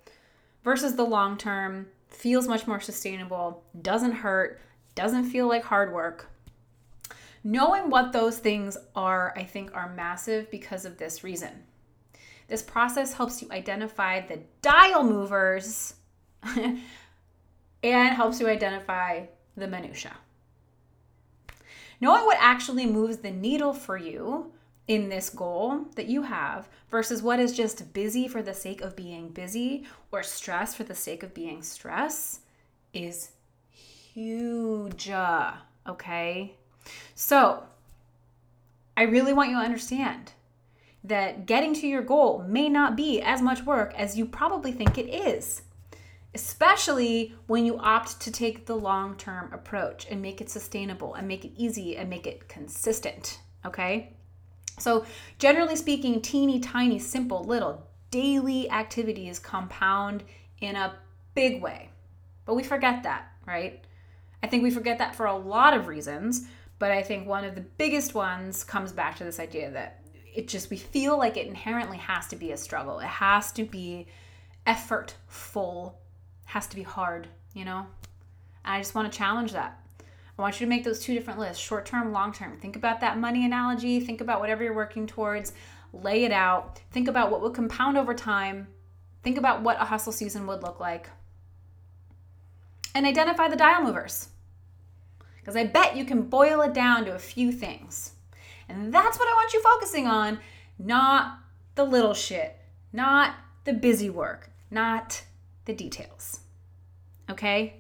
versus 0.64 0.96
the 0.96 1.04
long 1.04 1.38
term 1.38 1.88
feels 2.08 2.48
much 2.48 2.66
more 2.66 2.80
sustainable 2.80 3.64
doesn't 3.82 4.14
hurt 4.14 4.60
doesn't 4.96 5.26
feel 5.26 5.48
like 5.48 5.64
hard 5.64 5.94
work 5.94 6.30
Knowing 7.48 7.92
what 7.92 8.12
those 8.12 8.40
things 8.40 8.76
are, 8.96 9.32
I 9.38 9.44
think, 9.44 9.70
are 9.76 9.94
massive 9.94 10.50
because 10.50 10.84
of 10.84 10.98
this 10.98 11.24
reason. 11.24 11.52
This 12.48 12.64
process 12.64 13.14
helps 13.14 13.40
you 13.40 13.48
identify 13.52 14.22
the 14.22 14.40
dial 14.64 15.04
movers 15.04 15.94
and 17.84 18.16
helps 18.16 18.40
you 18.40 18.48
identify 18.48 19.28
the 19.56 19.68
minutia. 19.68 20.14
Knowing 22.02 22.26
what 22.26 22.40
actually 22.42 22.88
moves 22.88 23.18
the 23.18 23.30
needle 23.30 23.74
for 23.74 23.96
you 23.96 24.52
in 24.88 25.10
this 25.10 25.30
goal 25.30 25.86
that 25.96 26.08
you 26.08 26.24
have 26.24 26.68
versus 26.90 27.22
what 27.22 27.40
is 27.40 27.56
just 27.56 27.94
busy 27.94 28.28
for 28.28 28.42
the 28.42 28.56
sake 28.56 28.82
of 28.82 28.96
being 28.96 29.30
busy 29.30 29.86
or 30.12 30.24
stress 30.24 30.74
for 30.74 30.84
the 30.84 30.96
sake 30.96 31.22
of 31.22 31.36
being 31.36 31.62
stress 31.62 32.40
is 32.92 33.30
huge. 33.70 35.12
Okay. 35.88 36.56
So 37.14 37.64
I 38.98 39.04
really 39.04 39.34
want 39.34 39.50
you 39.50 39.58
to 39.58 39.62
understand 39.62 40.32
that 41.04 41.46
getting 41.46 41.74
to 41.76 41.88
your 41.88 42.02
goal 42.02 42.44
may 42.48 42.68
not 42.68 42.96
be 42.96 43.22
as 43.22 43.42
much 43.42 43.64
work 43.64 43.94
as 43.96 44.18
you 44.18 44.26
probably 44.26 44.72
think 44.72 44.98
it 44.98 45.08
is, 45.08 45.62
especially 46.34 47.36
when 47.48 47.66
you 47.66 47.78
opt 47.78 48.20
to 48.22 48.32
take 48.32 48.66
the 48.66 48.76
long 48.76 49.16
term 49.16 49.52
approach 49.54 50.08
and 50.10 50.22
make 50.22 50.42
it 50.42 50.50
sustainable 50.50 51.14
and 51.14 51.28
make 51.28 51.46
it 51.46 51.52
easy 51.56 51.96
and 51.96 52.10
make 52.10 52.26
it 52.26 52.48
consistent. 52.48 53.40
Okay. 53.66 54.14
So, 54.78 55.06
generally 55.40 55.76
speaking, 55.76 56.22
teeny 56.22 56.60
tiny, 56.60 57.00
simple, 57.00 57.44
little 57.44 57.88
daily 58.12 58.70
activities 58.70 59.40
compound 59.40 60.24
in 60.60 60.76
a 60.76 60.96
big 61.34 61.62
way. 61.62 61.90
But 62.46 62.56
we 62.56 62.64
forget 62.64 63.04
that, 63.04 63.32
right? 63.46 63.84
I 64.44 64.48
think 64.48 64.64
we 64.64 64.72
forget 64.72 64.98
that 64.98 65.16
for 65.16 65.26
a 65.26 65.36
lot 65.36 65.74
of 65.74 65.88
reasons, 65.88 66.48
but 66.86 66.92
I 66.92 67.02
think 67.02 67.28
one 67.28 67.44
of 67.44 67.56
the 67.56 67.62
biggest 67.62 68.14
ones 68.14 68.64
comes 68.64 68.92
back 68.92 69.16
to 69.16 69.24
this 69.24 69.40
idea 69.40 69.72
that 69.72 70.02
it 70.36 70.48
just, 70.48 70.70
we 70.70 70.78
feel 70.78 71.18
like 71.18 71.36
it 71.36 71.48
inherently 71.48 71.98
has 71.98 72.28
to 72.28 72.36
be 72.36 72.52
a 72.52 72.58
struggle. 72.58 73.00
It 73.00 73.08
has 73.08 73.52
to 73.54 73.64
be 73.64 74.06
effortful, 74.68 75.94
has 76.44 76.68
to 76.68 76.76
be 76.76 76.84
hard, 76.84 77.28
you 77.56 77.66
know? 77.66 77.88
And 78.64 78.76
I 78.76 78.78
just 78.80 78.94
want 78.94 79.12
to 79.12 79.18
challenge 79.18 79.54
that. 79.54 79.84
I 80.38 80.42
want 80.44 80.62
you 80.62 80.68
to 80.68 80.70
make 80.70 80.84
those 80.84 81.00
two 81.00 81.16
different 81.16 81.40
lists 81.40 81.64
short 81.64 81.88
term, 81.88 82.12
long 82.12 82.32
term. 82.32 82.56
Think 82.60 82.76
about 82.76 83.02
that 83.02 83.18
money 83.18 83.48
analogy. 83.48 84.00
Think 84.00 84.22
about 84.22 84.40
whatever 84.40 84.64
you're 84.64 84.76
working 84.76 85.08
towards. 85.08 85.54
Lay 85.92 86.24
it 86.24 86.32
out. 86.32 86.80
Think 86.92 87.08
about 87.08 87.32
what 87.32 87.42
would 87.42 87.56
compound 87.56 87.98
over 87.98 88.14
time. 88.14 88.68
Think 89.24 89.40
about 89.40 89.64
what 89.64 89.82
a 89.82 89.86
hustle 89.86 90.14
season 90.14 90.46
would 90.46 90.62
look 90.62 90.80
like. 90.80 91.10
And 92.94 93.08
identify 93.08 93.48
the 93.48 93.56
dial 93.56 93.82
movers. 93.82 94.28
Because 95.46 95.56
I 95.56 95.66
bet 95.66 95.96
you 95.96 96.06
can 96.06 96.24
boil 96.24 96.62
it 96.62 96.74
down 96.74 97.06
to 97.06 97.14
a 97.14 97.20
few 97.20 97.52
things. 97.52 98.14
And 98.68 98.92
that's 98.92 99.20
what 99.20 99.30
I 99.30 99.34
want 99.34 99.54
you 99.54 99.62
focusing 99.62 100.08
on, 100.08 100.40
not 100.80 101.38
the 101.76 101.84
little 101.84 102.16
shit, 102.16 102.58
not 102.92 103.36
the 103.64 103.74
busy 103.74 104.10
work, 104.10 104.50
not 104.72 105.24
the 105.66 105.74
details. 105.74 106.40
Okay? 107.30 107.76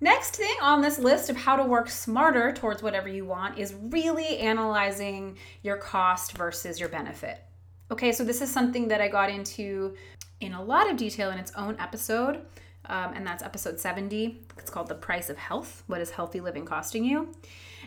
Next 0.00 0.36
thing 0.36 0.54
on 0.62 0.80
this 0.80 1.00
list 1.00 1.28
of 1.28 1.36
how 1.36 1.56
to 1.56 1.64
work 1.64 1.90
smarter 1.90 2.52
towards 2.52 2.84
whatever 2.84 3.08
you 3.08 3.24
want 3.24 3.58
is 3.58 3.74
really 3.74 4.38
analyzing 4.38 5.38
your 5.64 5.76
cost 5.76 6.38
versus 6.38 6.78
your 6.78 6.88
benefit. 6.88 7.42
Okay, 7.90 8.12
so 8.12 8.22
this 8.22 8.40
is 8.40 8.48
something 8.48 8.86
that 8.86 9.00
I 9.00 9.08
got 9.08 9.28
into 9.28 9.96
in 10.38 10.52
a 10.52 10.62
lot 10.62 10.88
of 10.88 10.96
detail 10.96 11.32
in 11.32 11.38
its 11.38 11.50
own 11.56 11.74
episode, 11.80 12.42
um, 12.88 13.12
and 13.14 13.26
that's 13.26 13.42
episode 13.42 13.78
70. 13.78 14.42
It's 14.58 14.70
called 14.70 14.88
The 14.88 14.94
Price 14.94 15.30
of 15.30 15.36
Health 15.36 15.82
What 15.86 16.00
is 16.00 16.10
Healthy 16.10 16.40
Living 16.40 16.64
Costing 16.64 17.04
You? 17.04 17.32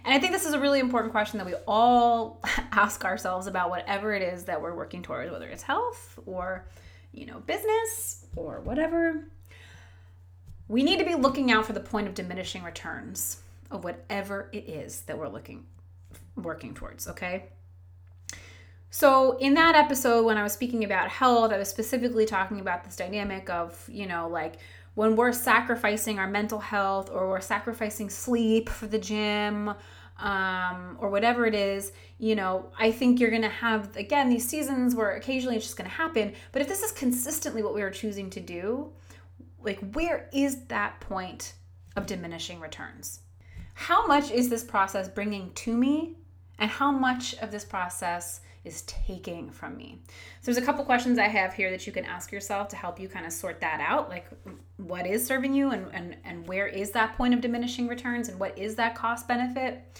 And 0.03 0.13
I 0.13 0.19
think 0.19 0.31
this 0.31 0.45
is 0.45 0.53
a 0.53 0.59
really 0.59 0.79
important 0.79 1.11
question 1.11 1.37
that 1.37 1.45
we 1.45 1.55
all 1.67 2.41
ask 2.71 3.03
ourselves 3.05 3.47
about 3.47 3.69
whatever 3.69 4.13
it 4.13 4.21
is 4.21 4.45
that 4.45 4.61
we're 4.61 4.75
working 4.75 5.01
towards, 5.01 5.31
whether 5.31 5.47
it's 5.47 5.63
health 5.63 6.19
or, 6.25 6.67
you 7.11 7.25
know, 7.25 7.39
business 7.39 8.25
or 8.35 8.61
whatever 8.61 9.25
we 10.71 10.83
need 10.83 10.99
to 10.99 11.05
be 11.05 11.15
looking 11.15 11.51
out 11.51 11.65
for 11.65 11.73
the 11.73 11.81
point 11.81 12.07
of 12.07 12.13
diminishing 12.13 12.63
returns 12.63 13.41
of 13.69 13.83
whatever 13.83 14.49
it 14.53 14.69
is 14.69 15.01
that 15.01 15.17
we're 15.17 15.27
looking 15.27 15.65
working 16.37 16.73
towards, 16.73 17.09
okay? 17.09 17.49
So, 18.89 19.37
in 19.37 19.53
that 19.55 19.75
episode, 19.75 20.23
when 20.23 20.37
I 20.37 20.43
was 20.43 20.53
speaking 20.53 20.85
about 20.85 21.09
health, 21.09 21.51
I 21.51 21.57
was 21.57 21.67
specifically 21.67 22.25
talking 22.25 22.61
about 22.61 22.85
this 22.85 22.95
dynamic 22.95 23.49
of, 23.49 23.85
you 23.91 24.05
know, 24.05 24.29
like 24.29 24.59
when 24.95 25.15
we're 25.15 25.31
sacrificing 25.31 26.19
our 26.19 26.27
mental 26.27 26.59
health 26.59 27.09
or 27.11 27.29
we're 27.29 27.41
sacrificing 27.41 28.09
sleep 28.09 28.69
for 28.69 28.87
the 28.87 28.99
gym 28.99 29.73
um, 30.19 30.97
or 30.99 31.09
whatever 31.09 31.45
it 31.45 31.55
is, 31.55 31.91
you 32.17 32.35
know, 32.35 32.71
I 32.77 32.91
think 32.91 33.19
you're 33.19 33.29
going 33.29 33.41
to 33.41 33.49
have, 33.49 33.95
again, 33.95 34.29
these 34.29 34.47
seasons 34.47 34.93
where 34.95 35.11
occasionally 35.11 35.55
it's 35.55 35.65
just 35.65 35.77
going 35.77 35.89
to 35.89 35.95
happen. 35.95 36.33
But 36.51 36.61
if 36.61 36.67
this 36.67 36.83
is 36.83 36.91
consistently 36.91 37.63
what 37.63 37.73
we 37.73 37.81
are 37.81 37.89
choosing 37.89 38.29
to 38.31 38.39
do, 38.39 38.91
like 39.63 39.79
where 39.93 40.29
is 40.33 40.65
that 40.65 40.99
point 40.99 41.53
of 41.95 42.05
diminishing 42.05 42.59
returns 42.59 43.21
how 43.73 44.05
much 44.05 44.29
is 44.29 44.47
this 44.47 44.63
process 44.63 45.09
bringing 45.09 45.51
to 45.53 45.75
me 45.75 46.15
and 46.59 46.69
how 46.69 46.91
much 46.91 47.33
of 47.39 47.51
this 47.51 47.65
process 47.65 48.41
is 48.63 48.83
taking 48.83 49.49
from 49.49 49.75
me. 49.75 49.99
So 50.41 50.51
there's 50.51 50.57
a 50.57 50.65
couple 50.65 50.85
questions 50.85 51.17
i 51.17 51.27
have 51.27 51.53
here 51.53 51.71
that 51.71 51.87
you 51.87 51.93
can 51.93 52.05
ask 52.05 52.31
yourself 52.31 52.67
to 52.69 52.75
help 52.75 52.99
you 52.99 53.07
kind 53.09 53.25
of 53.25 53.31
sort 53.31 53.59
that 53.61 53.81
out 53.81 54.09
like 54.09 54.27
what 54.77 55.07
is 55.07 55.25
serving 55.25 55.53
you 55.53 55.71
and, 55.71 55.87
and, 55.93 56.17
and 56.23 56.47
where 56.47 56.67
is 56.67 56.91
that 56.91 57.17
point 57.17 57.33
of 57.33 57.41
diminishing 57.41 57.87
returns 57.87 58.29
and 58.29 58.39
what 58.39 58.57
is 58.57 58.75
that 58.75 58.95
cost 58.95 59.27
benefit? 59.27 59.99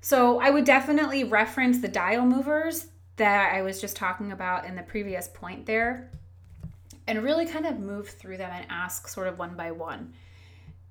So 0.00 0.40
i 0.40 0.50
would 0.50 0.64
definitely 0.64 1.24
reference 1.24 1.80
the 1.80 1.88
dial 1.88 2.24
movers 2.24 2.88
that 3.16 3.54
i 3.54 3.62
was 3.62 3.80
just 3.80 3.96
talking 3.96 4.32
about 4.32 4.64
in 4.64 4.74
the 4.74 4.82
previous 4.82 5.28
point 5.28 5.66
there 5.66 6.10
and 7.06 7.22
really 7.22 7.46
kind 7.46 7.66
of 7.66 7.78
move 7.78 8.08
through 8.08 8.36
them 8.36 8.50
and 8.52 8.66
ask 8.70 9.08
sort 9.08 9.26
of 9.26 9.38
one 9.38 9.54
by 9.56 9.70
one. 9.70 10.12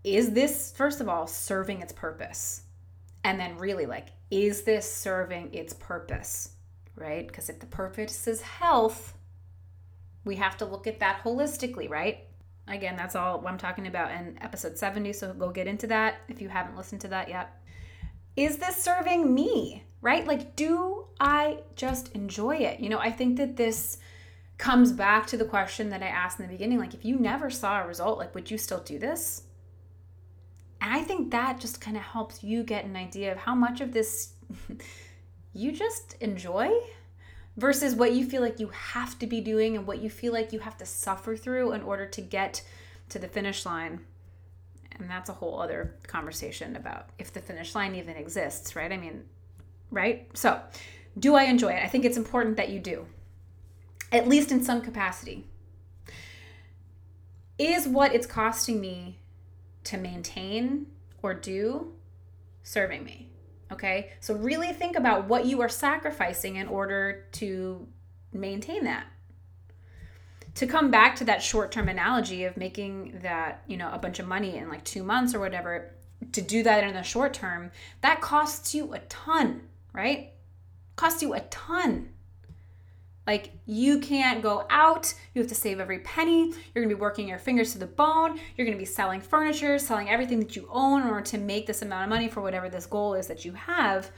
Is 0.04 0.32
this 0.32 0.74
first 0.76 1.00
of 1.00 1.08
all 1.08 1.28
serving 1.28 1.82
its 1.82 1.94
purpose? 1.94 2.64
And 3.24 3.40
then 3.40 3.58
really 3.58 3.86
like 3.86 4.10
is 4.32 4.64
this 4.64 4.92
serving 4.92 5.54
its 5.54 5.74
purpose 5.74 6.52
right? 6.96 7.28
Because 7.28 7.50
if 7.50 7.60
the 7.60 7.66
purpose 7.66 8.28
is 8.28 8.42
health 8.42 9.16
we 10.24 10.36
have 10.36 10.56
to 10.56 10.66
look 10.66 10.86
at 10.86 11.00
that 11.00 11.24
holistically 11.24 11.90
right? 11.90 12.20
Again 12.68 12.96
that's 12.96 13.16
all 13.16 13.44
i'm 13.48 13.58
talking 13.58 13.88
about 13.88 14.12
in 14.12 14.38
episode 14.42 14.78
70 14.78 15.14
so 15.14 15.34
go 15.34 15.50
get 15.50 15.68
into 15.68 15.88
that 15.88 16.18
if 16.28 16.42
you 16.42 16.50
haven't 16.50 16.78
listened 16.78 17.02
to 17.02 17.08
that 17.10 17.30
yet. 17.30 17.62
Is 18.36 18.58
this 18.58 18.78
serving 18.78 19.34
me 19.34 19.84
right? 20.02 20.26
Like 20.26 20.56
do 20.56 21.08
i 21.20 21.60
just 21.76 22.10
enjoy 22.14 22.58
it? 22.58 22.80
You 22.80 22.90
know 22.90 23.00
i 23.00 23.12
think 23.12 23.38
that 23.38 23.58
this 23.58 23.98
comes 24.62 24.92
back 24.92 25.26
to 25.26 25.36
the 25.36 25.44
question 25.44 25.90
that 25.90 26.04
I 26.04 26.08
asked 26.08 26.40
in 26.40 26.46
the 26.46 26.52
beginning 26.52 26.78
like, 26.78 26.94
if 26.94 27.04
you 27.04 27.18
never 27.18 27.50
saw 27.50 27.82
a 27.82 27.88
result, 27.88 28.20
like, 28.20 28.36
would 28.36 28.52
you 28.52 28.60
still 28.60 28.80
do 28.80 29.00
this? 29.00 29.42
And 30.80 30.94
I 30.94 31.02
think 31.02 31.32
that 31.32 31.60
just 31.60 31.82
kind 31.82 31.98
of 31.98 32.04
helps 32.04 32.44
you 32.44 32.64
get 32.64 32.86
an 32.86 32.96
idea 32.96 33.32
of 33.32 33.40
how 33.40 33.56
much 33.56 33.82
of 33.82 33.92
this 33.92 34.34
you 35.54 35.72
just 35.72 36.16
enjoy 36.22 36.72
versus 37.58 37.96
what 37.96 38.14
you 38.14 38.26
feel 38.26 38.42
like 38.42 38.60
you 38.60 38.70
have 38.70 39.20
to 39.20 39.28
be 39.28 39.42
doing 39.42 39.76
and 39.76 39.86
what 39.86 40.02
you 40.02 40.10
feel 40.10 40.34
like 40.34 40.54
you 40.54 40.60
have 40.60 40.78
to 40.78 40.86
suffer 40.86 41.36
through 41.36 41.74
in 41.74 41.82
order 41.82 42.06
to 42.06 42.22
get 42.22 42.64
to 43.10 43.20
the 43.20 43.28
finish 43.28 43.66
line. 43.66 44.02
And 44.94 45.10
that's 45.10 45.30
a 45.30 45.34
whole 45.34 45.60
other 45.60 45.96
conversation 46.08 46.76
about 46.76 47.10
if 47.18 47.34
the 47.34 47.42
finish 47.42 47.76
line 47.76 47.96
even 47.96 48.16
exists, 48.16 48.76
right? 48.76 48.92
I 48.92 48.98
mean, 48.98 49.24
right? 49.90 50.30
So, 50.34 50.62
do 51.20 51.36
I 51.36 51.44
enjoy 51.44 51.74
it? 51.74 51.84
I 51.84 51.88
think 51.88 52.06
it's 52.06 52.18
important 52.18 52.58
that 52.58 52.70
you 52.70 52.80
do 52.80 53.06
at 54.12 54.28
least 54.28 54.52
in 54.52 54.64
some 54.64 54.82
capacity. 54.82 55.46
Is 57.58 57.88
what 57.88 58.14
it's 58.14 58.28
costing 58.28 58.82
me 58.82 59.20
to 59.86 59.98
maintain 59.98 60.88
or 61.22 61.34
do 61.34 61.94
serving 62.64 63.04
me? 63.04 63.31
Okay, 63.72 64.12
so 64.20 64.36
really 64.36 64.74
think 64.74 64.98
about 64.98 65.28
what 65.28 65.46
you 65.46 65.62
are 65.62 65.70
sacrificing 65.70 66.58
in 66.58 66.68
order 66.68 67.26
to 67.34 67.88
maintain 68.34 68.84
that. 68.84 69.06
To 70.56 70.68
come 70.68 70.92
back 70.92 71.16
to 71.18 71.26
that 71.26 71.42
short 71.42 71.72
term 71.72 71.88
analogy 71.88 72.44
of 72.44 72.58
making 72.58 73.20
that, 73.24 73.64
you 73.68 73.78
know, 73.78 73.90
a 73.92 73.98
bunch 73.98 74.20
of 74.20 74.28
money 74.28 74.58
in 74.58 74.68
like 74.68 74.84
two 74.84 75.04
months 75.04 75.34
or 75.34 75.40
whatever, 75.40 75.94
to 76.34 76.42
do 76.42 76.64
that 76.64 76.84
in 76.84 76.94
the 76.94 77.02
short 77.02 77.34
term, 77.34 77.72
that 78.02 78.20
costs 78.20 78.76
you 78.76 78.94
a 78.94 79.00
ton, 79.00 79.62
right? 79.94 80.32
Costs 80.98 81.22
you 81.22 81.34
a 81.34 81.40
ton. 81.40 82.10
Like, 83.32 83.54
you 83.66 84.00
can't 84.00 84.42
go 84.42 84.66
out. 84.70 85.14
You 85.34 85.42
have 85.42 85.48
to 85.48 85.56
save 85.56 85.80
every 85.80 86.00
penny. 86.00 86.48
You're 86.50 86.84
going 86.84 86.90
to 86.90 86.96
be 86.96 87.00
working 87.00 87.30
your 87.30 87.40
fingers 87.40 87.72
to 87.72 87.78
the 87.78 87.88
bone. 87.88 88.38
You're 88.58 88.66
going 88.66 88.78
to 88.78 88.82
be 88.82 88.84
selling 88.84 89.22
furniture, 89.22 89.80
selling 89.80 90.10
everything 90.10 90.40
that 90.40 90.58
you 90.58 90.68
own 90.70 91.04
in 91.04 91.08
order 91.08 91.24
to 91.28 91.38
make 91.38 91.66
this 91.66 91.82
amount 91.82 92.04
of 92.04 92.10
money 92.10 92.28
for 92.28 92.42
whatever 92.42 92.68
this 92.68 92.86
goal 92.86 93.14
is 93.14 93.28
that 93.28 93.46
you 93.46 93.54
have, 93.54 94.12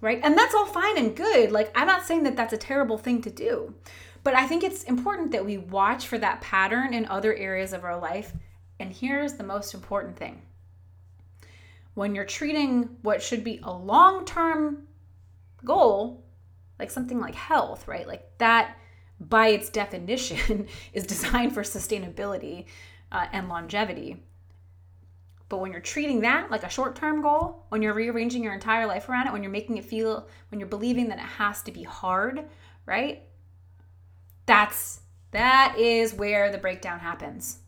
right? 0.00 0.20
And 0.22 0.38
that's 0.38 0.54
all 0.54 0.66
fine 0.66 0.96
and 0.96 1.16
good. 1.16 1.50
Like, 1.50 1.72
I'm 1.74 1.88
not 1.88 2.06
saying 2.06 2.22
that 2.22 2.36
that's 2.36 2.52
a 2.52 2.56
terrible 2.56 2.98
thing 2.98 3.20
to 3.22 3.30
do. 3.30 3.74
But 4.22 4.36
I 4.36 4.46
think 4.46 4.62
it's 4.62 4.84
important 4.84 5.32
that 5.32 5.44
we 5.44 5.58
watch 5.58 6.06
for 6.06 6.18
that 6.18 6.40
pattern 6.40 6.94
in 6.94 7.06
other 7.06 7.34
areas 7.34 7.72
of 7.72 7.82
our 7.82 7.98
life. 7.98 8.32
And 8.78 8.92
here's 8.92 9.32
the 9.32 9.42
most 9.42 9.74
important 9.74 10.16
thing 10.16 10.40
when 11.94 12.14
you're 12.14 12.24
treating 12.24 12.90
what 13.02 13.20
should 13.20 13.42
be 13.42 13.58
a 13.64 13.72
long 13.72 14.24
term 14.24 14.86
goal 15.64 16.21
like 16.82 16.90
something 16.90 17.20
like 17.20 17.36
health, 17.36 17.86
right? 17.86 18.08
Like 18.08 18.36
that, 18.38 18.76
by 19.20 19.48
its 19.48 19.70
definition, 19.70 20.66
is 20.92 21.06
designed 21.06 21.54
for 21.54 21.62
sustainability 21.62 22.64
uh, 23.12 23.26
and 23.32 23.48
longevity. 23.48 24.20
But 25.48 25.58
when 25.58 25.70
you're 25.70 25.80
treating 25.80 26.22
that 26.22 26.50
like 26.50 26.64
a 26.64 26.68
short 26.68 26.96
term 26.96 27.22
goal, 27.22 27.66
when 27.68 27.82
you're 27.82 27.94
rearranging 27.94 28.42
your 28.42 28.52
entire 28.52 28.86
life 28.86 29.08
around 29.08 29.28
it, 29.28 29.32
when 29.32 29.44
you're 29.44 29.52
making 29.52 29.76
it 29.76 29.84
feel, 29.84 30.26
when 30.50 30.58
you're 30.58 30.68
believing 30.68 31.08
that 31.10 31.18
it 31.18 31.24
has 31.38 31.62
to 31.62 31.70
be 31.70 31.84
hard, 31.84 32.46
right? 32.84 33.22
That's 34.46 35.02
that 35.30 35.76
is 35.78 36.12
where 36.12 36.50
the 36.50 36.58
breakdown 36.58 36.98
happens. 36.98 37.58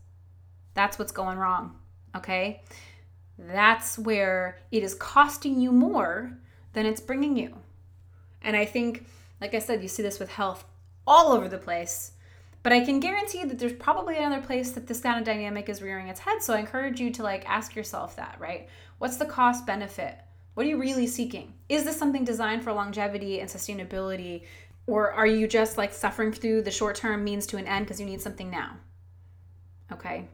That's 0.73 0.99
what's 0.99 1.13
going 1.13 1.37
wrong. 1.37 1.79
Okay? 2.17 2.63
That's 3.39 3.97
where 3.97 4.59
it 4.71 4.83
is 4.83 4.93
costing 4.93 5.61
you 5.61 5.71
more 5.71 6.37
than 6.73 6.85
it's 6.85 6.99
bringing 6.99 7.37
you. 7.37 7.55
And 8.45 8.55
I 8.55 8.63
think, 8.63 9.05
like 9.41 9.53
I 9.53 9.59
said, 9.59 9.81
you 9.81 9.89
see 9.89 10.03
this 10.03 10.19
with 10.19 10.29
health 10.29 10.63
all 11.05 11.33
over 11.33 11.49
the 11.49 11.57
place. 11.57 12.13
But 12.63 12.73
I 12.73 12.85
can 12.85 12.99
guarantee 12.99 13.43
that 13.43 13.59
there's 13.59 13.73
probably 13.73 14.17
another 14.17 14.41
place 14.41 14.71
that 14.71 14.87
this 14.87 15.01
kind 15.01 15.19
of 15.19 15.25
dynamic 15.25 15.67
is 15.67 15.81
rearing 15.81 16.07
its 16.07 16.19
head. 16.19 16.41
So 16.41 16.53
I 16.53 16.59
encourage 16.59 16.99
you 16.99 17.11
to 17.11 17.23
like 17.23 17.47
ask 17.47 17.75
yourself 17.75 18.15
that, 18.15 18.37
right? 18.39 18.69
What's 18.97 19.17
the 19.17 19.25
cost 19.25 19.65
benefit? 19.65 20.17
What 20.53 20.65
are 20.65 20.69
you 20.69 20.79
really 20.79 21.05
seeking? 21.05 21.53
Is 21.69 21.83
this 21.83 21.97
something 21.97 22.23
designed 22.23 22.63
for 22.63 22.71
longevity 22.71 23.39
and 23.39 23.49
sustainability? 23.49 24.43
Or 24.87 25.11
are 25.11 25.27
you 25.27 25.47
just 25.47 25.77
like 25.77 25.93
suffering 25.93 26.31
through 26.31 26.61
the 26.61 26.71
short 26.71 26.95
term 26.95 27.23
means 27.23 27.45
to 27.47 27.57
an 27.57 27.67
end 27.67 27.85
because 27.85 27.99
you 27.99 28.05
need 28.05 28.21
something 28.21 28.49
now? 28.49 28.77
Okay. 29.91 30.27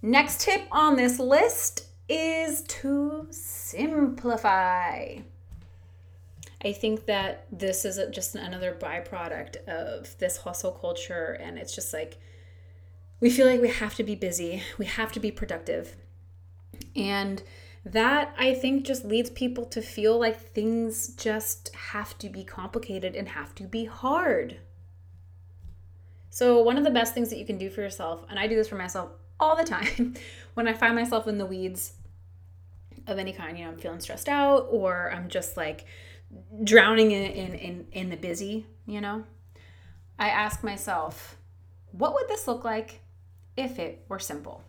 Next 0.00 0.40
tip 0.40 0.62
on 0.72 0.96
this 0.96 1.18
list 1.18 1.86
is 2.08 2.62
to 2.62 3.28
simplify. 3.30 5.18
I 6.64 6.72
think 6.72 7.06
that 7.06 7.46
this 7.50 7.84
is 7.84 8.00
just 8.14 8.34
another 8.34 8.76
byproduct 8.78 9.56
of 9.66 10.16
this 10.18 10.38
hustle 10.38 10.72
culture. 10.72 11.36
And 11.40 11.58
it's 11.58 11.74
just 11.74 11.92
like 11.92 12.18
we 13.20 13.30
feel 13.30 13.46
like 13.46 13.60
we 13.60 13.68
have 13.68 13.94
to 13.96 14.04
be 14.04 14.14
busy, 14.14 14.62
we 14.78 14.86
have 14.86 15.12
to 15.12 15.20
be 15.20 15.30
productive. 15.30 15.96
And 16.94 17.42
that 17.84 18.34
I 18.38 18.54
think 18.54 18.84
just 18.84 19.04
leads 19.04 19.30
people 19.30 19.64
to 19.66 19.82
feel 19.82 20.18
like 20.18 20.40
things 20.40 21.14
just 21.14 21.74
have 21.74 22.16
to 22.18 22.28
be 22.28 22.44
complicated 22.44 23.16
and 23.16 23.30
have 23.30 23.54
to 23.56 23.64
be 23.64 23.86
hard. 23.86 24.58
So, 26.30 26.62
one 26.62 26.78
of 26.78 26.84
the 26.84 26.90
best 26.90 27.12
things 27.12 27.28
that 27.30 27.38
you 27.38 27.44
can 27.44 27.58
do 27.58 27.68
for 27.68 27.80
yourself, 27.80 28.24
and 28.30 28.38
I 28.38 28.46
do 28.46 28.54
this 28.54 28.68
for 28.68 28.76
myself 28.76 29.10
all 29.38 29.56
the 29.56 29.64
time, 29.64 30.14
when 30.54 30.68
I 30.68 30.72
find 30.74 30.94
myself 30.94 31.26
in 31.26 31.38
the 31.38 31.46
weeds 31.46 31.94
of 33.06 33.18
any 33.18 33.32
kind, 33.32 33.58
you 33.58 33.64
know, 33.64 33.72
I'm 33.72 33.78
feeling 33.78 34.00
stressed 34.00 34.28
out 34.28 34.68
or 34.70 35.12
I'm 35.12 35.28
just 35.28 35.56
like 35.56 35.84
drowning 36.64 37.10
in, 37.10 37.30
in, 37.32 37.54
in, 37.54 37.86
in 37.92 38.10
the 38.10 38.16
busy, 38.16 38.66
you 38.86 39.00
know, 39.00 39.24
I 40.18 40.28
ask 40.28 40.62
myself, 40.62 41.36
what 41.92 42.14
would 42.14 42.28
this 42.28 42.46
look 42.46 42.64
like 42.64 43.00
if 43.56 43.78
it 43.78 44.04
were 44.08 44.18
simple? 44.18 44.62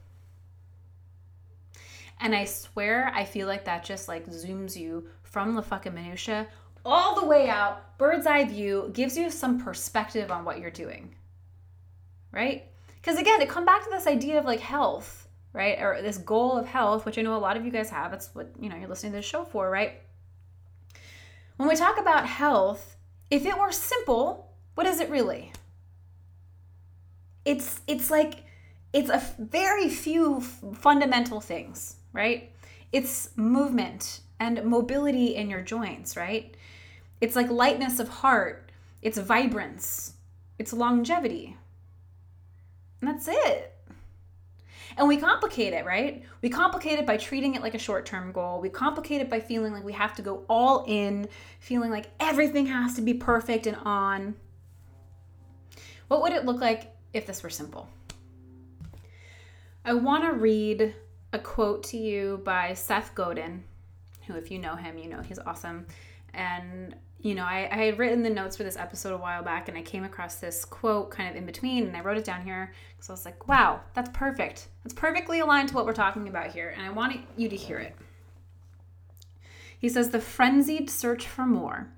And 2.19 2.35
I 2.35 2.45
swear, 2.45 3.11
I 3.13 3.25
feel 3.25 3.47
like 3.47 3.65
that 3.65 3.83
just 3.83 4.07
like 4.07 4.27
zooms 4.27 4.75
you 4.75 5.09
from 5.23 5.55
the 5.55 5.61
fucking 5.61 5.93
minutia 5.93 6.47
all 6.85 7.19
the 7.19 7.25
way 7.25 7.49
out, 7.49 7.97
bird's 7.97 8.27
eye 8.27 8.43
view, 8.43 8.89
gives 8.93 9.17
you 9.17 9.29
some 9.29 9.63
perspective 9.63 10.31
on 10.31 10.45
what 10.45 10.59
you're 10.59 10.71
doing. 10.71 11.15
Right? 12.31 12.65
Because 12.95 13.17
again, 13.17 13.41
it 13.41 13.49
come 13.49 13.65
back 13.65 13.83
to 13.83 13.89
this 13.89 14.07
idea 14.07 14.39
of 14.39 14.45
like 14.45 14.59
health, 14.59 15.27
right? 15.53 15.77
Or 15.79 16.01
this 16.01 16.17
goal 16.17 16.57
of 16.57 16.65
health, 16.65 17.05
which 17.05 17.17
I 17.17 17.21
know 17.21 17.35
a 17.35 17.37
lot 17.37 17.57
of 17.57 17.65
you 17.65 17.71
guys 17.71 17.89
have. 17.89 18.11
That's 18.11 18.33
what, 18.33 18.51
you 18.59 18.69
know, 18.69 18.75
you're 18.75 18.89
listening 18.89 19.11
to 19.13 19.17
this 19.19 19.25
show 19.25 19.43
for, 19.43 19.69
right? 19.69 20.01
When 21.57 21.69
we 21.69 21.75
talk 21.75 21.99
about 21.99 22.25
health, 22.25 22.97
if 23.29 23.45
it 23.45 23.57
were 23.57 23.71
simple, 23.71 24.53
what 24.75 24.87
is 24.87 24.99
it 24.99 25.09
really? 25.09 25.51
It's 27.45 27.81
it's 27.87 28.09
like 28.09 28.43
it's 28.93 29.09
a 29.09 29.21
very 29.39 29.89
few 29.89 30.41
fundamental 30.41 31.41
things, 31.41 31.97
right? 32.13 32.51
It's 32.91 33.29
movement 33.35 34.21
and 34.39 34.63
mobility 34.65 35.35
in 35.35 35.49
your 35.49 35.61
joints, 35.61 36.15
right? 36.15 36.55
It's 37.21 37.35
like 37.35 37.49
lightness 37.49 37.99
of 37.99 38.09
heart, 38.09 38.71
it's 39.01 39.17
vibrance, 39.17 40.13
it's 40.59 40.73
longevity. 40.73 41.57
And 43.01 43.09
that's 43.09 43.27
it. 43.27 43.72
And 44.97 45.07
we 45.07 45.17
complicate 45.17 45.73
it, 45.73 45.85
right? 45.85 46.23
We 46.41 46.49
complicate 46.49 46.99
it 46.99 47.05
by 47.05 47.17
treating 47.17 47.55
it 47.55 47.61
like 47.61 47.73
a 47.73 47.79
short 47.79 48.05
term 48.05 48.31
goal. 48.31 48.61
We 48.61 48.69
complicate 48.69 49.21
it 49.21 49.29
by 49.29 49.39
feeling 49.39 49.73
like 49.73 49.83
we 49.83 49.93
have 49.93 50.15
to 50.15 50.21
go 50.21 50.45
all 50.47 50.85
in, 50.87 51.27
feeling 51.59 51.91
like 51.91 52.11
everything 52.19 52.67
has 52.67 52.95
to 52.95 53.01
be 53.01 53.13
perfect 53.13 53.67
and 53.67 53.77
on. 53.77 54.35
What 56.07 56.21
would 56.21 56.33
it 56.33 56.45
look 56.45 56.61
like 56.61 56.95
if 57.13 57.25
this 57.25 57.41
were 57.41 57.49
simple? 57.49 57.89
I 59.85 59.93
want 59.93 60.23
to 60.23 60.33
read 60.33 60.95
a 61.33 61.39
quote 61.39 61.83
to 61.85 61.97
you 61.97 62.41
by 62.45 62.73
Seth 62.73 63.13
Godin, 63.15 63.63
who, 64.27 64.35
if 64.35 64.51
you 64.51 64.59
know 64.59 64.75
him, 64.75 64.97
you 64.97 65.09
know 65.09 65.21
he's 65.21 65.39
awesome. 65.39 65.87
And 66.33 66.95
you 67.23 67.35
know, 67.35 67.45
I, 67.45 67.69
I 67.71 67.85
had 67.85 67.97
written 67.97 68.21
the 68.21 68.29
notes 68.29 68.57
for 68.57 68.63
this 68.63 68.75
episode 68.75 69.13
a 69.13 69.17
while 69.17 69.41
back 69.43 69.69
and 69.69 69.77
I 69.77 69.81
came 69.81 70.03
across 70.03 70.35
this 70.35 70.65
quote 70.65 71.09
kind 71.09 71.29
of 71.29 71.37
in 71.37 71.45
between 71.45 71.87
and 71.87 71.95
I 71.95 72.01
wrote 72.01 72.17
it 72.17 72.25
down 72.25 72.43
here 72.43 72.73
because 72.95 73.09
I 73.09 73.13
was 73.13 73.23
like, 73.23 73.47
wow, 73.47 73.79
that's 73.93 74.09
perfect. 74.13 74.67
That's 74.83 74.93
perfectly 74.93 75.39
aligned 75.39 75.69
to 75.69 75.75
what 75.75 75.85
we're 75.85 75.93
talking 75.93 76.27
about 76.27 76.51
here. 76.51 76.73
And 76.75 76.85
I 76.85 76.89
want 76.89 77.15
you 77.37 77.47
to 77.47 77.55
hear 77.55 77.77
it. 77.77 77.95
He 79.79 79.87
says, 79.87 80.09
The 80.09 80.19
frenzied 80.19 80.89
search 80.89 81.27
for 81.27 81.45
more 81.45 81.89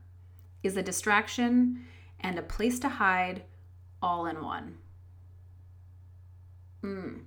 is 0.64 0.78
a 0.78 0.84
distraction 0.84 1.86
and 2.20 2.38
a 2.38 2.44
place 2.44 2.80
to 2.80 2.90
hide 2.90 3.44
all 4.02 4.28
in 4.28 4.44
one. 4.44 4.78
Hmm. 6.82 7.18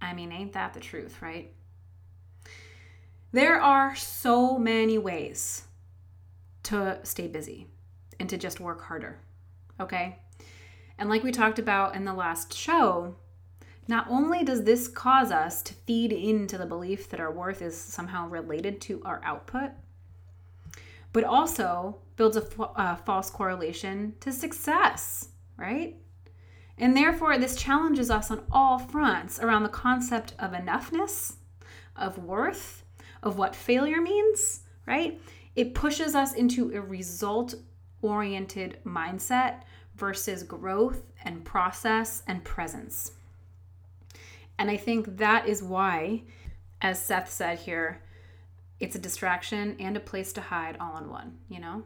I 0.00 0.14
mean, 0.14 0.30
ain't 0.30 0.52
that 0.52 0.72
the 0.74 0.80
truth, 0.80 1.20
right? 1.20 1.52
There 3.32 3.60
are 3.60 3.96
so 3.96 4.56
many 4.58 4.98
ways 4.98 5.64
to 6.64 6.98
stay 7.02 7.28
busy 7.28 7.68
and 8.18 8.28
to 8.28 8.36
just 8.36 8.60
work 8.60 8.82
harder. 8.82 9.20
Okay? 9.80 10.18
And 10.98 11.08
like 11.08 11.22
we 11.22 11.32
talked 11.32 11.58
about 11.58 11.94
in 11.94 12.04
the 12.04 12.14
last 12.14 12.56
show, 12.56 13.16
not 13.86 14.06
only 14.08 14.44
does 14.44 14.64
this 14.64 14.88
cause 14.88 15.30
us 15.30 15.62
to 15.62 15.74
feed 15.74 16.12
into 16.12 16.56
the 16.56 16.66
belief 16.66 17.10
that 17.10 17.20
our 17.20 17.30
worth 17.30 17.60
is 17.60 17.76
somehow 17.76 18.28
related 18.28 18.80
to 18.82 19.02
our 19.04 19.20
output, 19.24 19.70
but 21.12 21.24
also 21.24 21.98
builds 22.16 22.36
a, 22.36 22.96
false 23.04 23.30
correlation 23.30 24.14
to 24.20 24.32
success, 24.32 25.28
right? 25.56 25.96
And 26.78 26.96
therefore, 26.96 27.38
this 27.38 27.56
challenges 27.56 28.10
us 28.10 28.30
on 28.30 28.44
all 28.50 28.78
fronts 28.78 29.38
around 29.38 29.62
the 29.62 29.68
concept 29.68 30.34
of 30.38 30.52
enoughness, 30.52 31.36
of 31.94 32.18
worth, 32.18 32.84
of 33.22 33.38
what 33.38 33.54
failure 33.54 34.00
means, 34.00 34.60
right? 34.86 35.20
It 35.56 35.74
pushes 35.74 36.14
us 36.14 36.34
into 36.34 36.72
a 36.74 36.80
result 36.80 37.54
oriented 38.02 38.78
mindset 38.84 39.62
versus 39.96 40.42
growth 40.42 41.02
and 41.24 41.44
process 41.44 42.22
and 42.26 42.44
presence. 42.44 43.12
And 44.58 44.70
I 44.70 44.76
think 44.76 45.16
that 45.16 45.48
is 45.48 45.62
why, 45.62 46.22
as 46.80 47.02
Seth 47.02 47.30
said 47.30 47.58
here, 47.58 48.02
it's 48.80 48.96
a 48.96 49.00
distraction 49.00 49.76
and 49.80 49.96
a 49.96 50.00
place 50.00 50.32
to 50.34 50.40
hide 50.40 50.76
all 50.80 50.98
in 50.98 51.08
one, 51.08 51.38
you 51.48 51.60
know? 51.60 51.84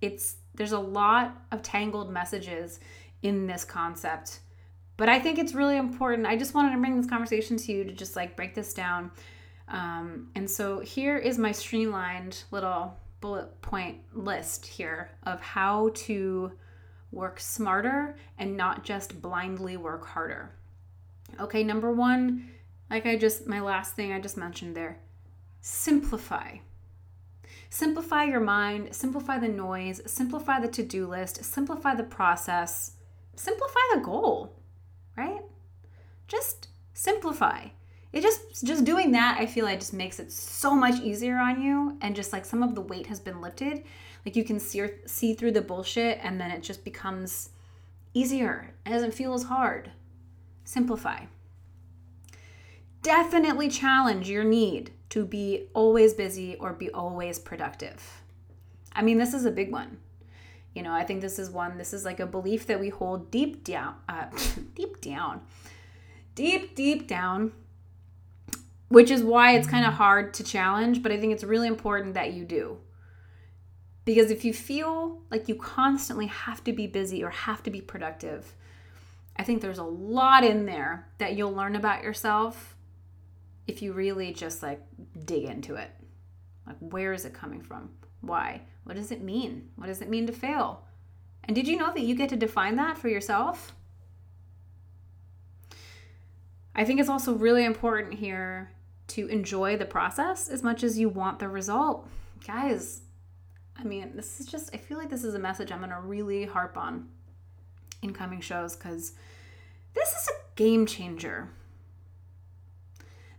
It's 0.00 0.36
there's 0.54 0.72
a 0.72 0.78
lot 0.78 1.36
of 1.52 1.62
tangled 1.62 2.10
messages 2.10 2.80
in 3.22 3.46
this 3.46 3.64
concept. 3.64 4.40
But 4.96 5.08
I 5.08 5.20
think 5.20 5.38
it's 5.38 5.54
really 5.54 5.76
important. 5.76 6.26
I 6.26 6.36
just 6.36 6.54
wanted 6.54 6.72
to 6.72 6.78
bring 6.78 6.96
this 6.96 7.08
conversation 7.08 7.56
to 7.56 7.72
you 7.72 7.84
to 7.84 7.92
just 7.92 8.16
like 8.16 8.36
break 8.36 8.54
this 8.54 8.74
down 8.74 9.12
um, 9.70 10.28
and 10.34 10.50
so 10.50 10.80
here 10.80 11.18
is 11.18 11.38
my 11.38 11.52
streamlined 11.52 12.44
little 12.50 12.96
bullet 13.20 13.60
point 13.60 13.98
list 14.14 14.66
here 14.66 15.10
of 15.24 15.40
how 15.40 15.90
to 15.94 16.52
work 17.10 17.40
smarter 17.40 18.16
and 18.38 18.56
not 18.56 18.84
just 18.84 19.20
blindly 19.20 19.76
work 19.76 20.06
harder. 20.06 20.54
Okay, 21.40 21.62
number 21.62 21.92
one, 21.92 22.48
like 22.90 23.06
I 23.06 23.16
just, 23.16 23.46
my 23.46 23.60
last 23.60 23.94
thing 23.94 24.12
I 24.12 24.20
just 24.20 24.36
mentioned 24.36 24.74
there, 24.74 24.98
simplify. 25.60 26.58
Simplify 27.70 28.24
your 28.24 28.40
mind, 28.40 28.94
simplify 28.94 29.38
the 29.38 29.48
noise, 29.48 30.00
simplify 30.06 30.58
the 30.58 30.68
to 30.68 30.82
do 30.82 31.06
list, 31.06 31.44
simplify 31.44 31.94
the 31.94 32.04
process, 32.04 32.92
simplify 33.36 33.80
the 33.94 34.00
goal, 34.00 34.56
right? 35.16 35.42
Just 36.26 36.68
simplify 36.94 37.68
it 38.12 38.22
just 38.22 38.64
just 38.64 38.84
doing 38.84 39.12
that 39.12 39.36
i 39.38 39.46
feel 39.46 39.64
like 39.64 39.78
just 39.78 39.92
makes 39.92 40.18
it 40.18 40.32
so 40.32 40.74
much 40.74 41.00
easier 41.00 41.36
on 41.36 41.60
you 41.60 41.96
and 42.00 42.16
just 42.16 42.32
like 42.32 42.44
some 42.44 42.62
of 42.62 42.74
the 42.74 42.80
weight 42.80 43.06
has 43.06 43.20
been 43.20 43.40
lifted. 43.40 43.84
Like 44.24 44.36
you 44.36 44.44
can 44.44 44.58
see 44.58 44.88
see 45.06 45.34
through 45.34 45.52
the 45.52 45.62
bullshit 45.62 46.18
and 46.22 46.40
then 46.40 46.50
it 46.50 46.62
just 46.62 46.84
becomes 46.84 47.50
easier. 48.14 48.74
It 48.86 48.90
doesn't 48.90 49.14
feel 49.14 49.34
as 49.34 49.44
hard. 49.44 49.90
Simplify. 50.64 51.24
Definitely 53.02 53.68
challenge 53.68 54.28
your 54.28 54.44
need 54.44 54.90
to 55.10 55.24
be 55.24 55.68
always 55.72 56.14
busy 56.14 56.56
or 56.56 56.72
be 56.72 56.90
always 56.90 57.38
productive. 57.38 58.22
I 58.92 59.02
mean 59.02 59.18
this 59.18 59.34
is 59.34 59.44
a 59.44 59.50
big 59.50 59.70
one. 59.70 59.98
You 60.74 60.84
know 60.84 60.92
i 60.92 61.02
think 61.02 61.22
this 61.22 61.40
is 61.40 61.50
one 61.50 61.76
this 61.76 61.92
is 61.92 62.04
like 62.04 62.20
a 62.20 62.26
belief 62.26 62.66
that 62.66 62.78
we 62.78 62.88
hold 62.88 63.32
deep 63.32 63.64
down 63.64 63.96
uh, 64.08 64.26
deep 64.76 65.00
down 65.00 65.40
deep, 66.38 66.76
deep 66.76 67.08
down, 67.08 67.50
which 68.88 69.10
is 69.10 69.22
why 69.22 69.54
it's 69.54 69.68
kind 69.68 69.86
of 69.86 69.94
hard 69.94 70.34
to 70.34 70.44
challenge, 70.44 71.02
but 71.02 71.12
I 71.12 71.18
think 71.18 71.32
it's 71.32 71.44
really 71.44 71.68
important 71.68 72.14
that 72.14 72.32
you 72.32 72.44
do. 72.44 72.78
Because 74.04 74.30
if 74.30 74.44
you 74.44 74.54
feel 74.54 75.22
like 75.30 75.48
you 75.48 75.54
constantly 75.54 76.26
have 76.26 76.64
to 76.64 76.72
be 76.72 76.86
busy 76.86 77.22
or 77.22 77.30
have 77.30 77.62
to 77.64 77.70
be 77.70 77.82
productive, 77.82 78.54
I 79.36 79.44
think 79.44 79.60
there's 79.60 79.78
a 79.78 79.84
lot 79.84 80.44
in 80.44 80.64
there 80.64 81.08
that 81.18 81.36
you'll 81.36 81.52
learn 81.52 81.76
about 81.76 82.02
yourself 82.02 82.76
if 83.66 83.82
you 83.82 83.92
really 83.92 84.32
just 84.32 84.62
like 84.62 84.80
dig 85.26 85.44
into 85.44 85.74
it. 85.74 85.90
Like, 86.66 86.76
where 86.80 87.12
is 87.12 87.26
it 87.26 87.34
coming 87.34 87.60
from? 87.60 87.90
Why? 88.22 88.62
What 88.84 88.96
does 88.96 89.12
it 89.12 89.22
mean? 89.22 89.68
What 89.76 89.86
does 89.86 90.00
it 90.00 90.08
mean 90.08 90.26
to 90.26 90.32
fail? 90.32 90.84
And 91.44 91.54
did 91.54 91.68
you 91.68 91.76
know 91.76 91.92
that 91.92 92.00
you 92.00 92.14
get 92.14 92.30
to 92.30 92.36
define 92.36 92.76
that 92.76 92.96
for 92.96 93.08
yourself? 93.08 93.74
I 96.74 96.84
think 96.84 97.00
it's 97.00 97.08
also 97.08 97.34
really 97.34 97.64
important 97.64 98.14
here 98.14 98.70
to 99.08 99.26
enjoy 99.28 99.76
the 99.76 99.84
process 99.84 100.48
as 100.48 100.62
much 100.62 100.82
as 100.82 100.98
you 100.98 101.08
want 101.08 101.38
the 101.38 101.48
result. 101.48 102.08
Guys, 102.46 103.02
I 103.76 103.84
mean, 103.84 104.12
this 104.14 104.40
is 104.40 104.46
just, 104.46 104.74
I 104.74 104.78
feel 104.78 104.98
like 104.98 105.10
this 105.10 105.24
is 105.24 105.34
a 105.34 105.38
message 105.38 105.72
I'm 105.72 105.78
going 105.78 105.90
to 105.90 106.00
really 106.00 106.44
harp 106.44 106.76
on 106.76 107.08
in 108.02 108.12
coming 108.12 108.40
shows 108.40 108.76
because 108.76 109.12
this 109.94 110.08
is 110.10 110.28
a 110.28 110.56
game 110.56 110.86
changer. 110.86 111.48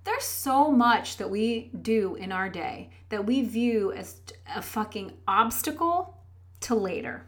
There's 0.03 0.23
so 0.23 0.71
much 0.71 1.17
that 1.17 1.29
we 1.29 1.71
do 1.81 2.15
in 2.15 2.31
our 2.31 2.49
day 2.49 2.89
that 3.09 3.25
we 3.25 3.41
view 3.41 3.91
as 3.91 4.21
a 4.55 4.61
fucking 4.61 5.13
obstacle 5.27 6.17
to 6.61 6.75
later. 6.75 7.25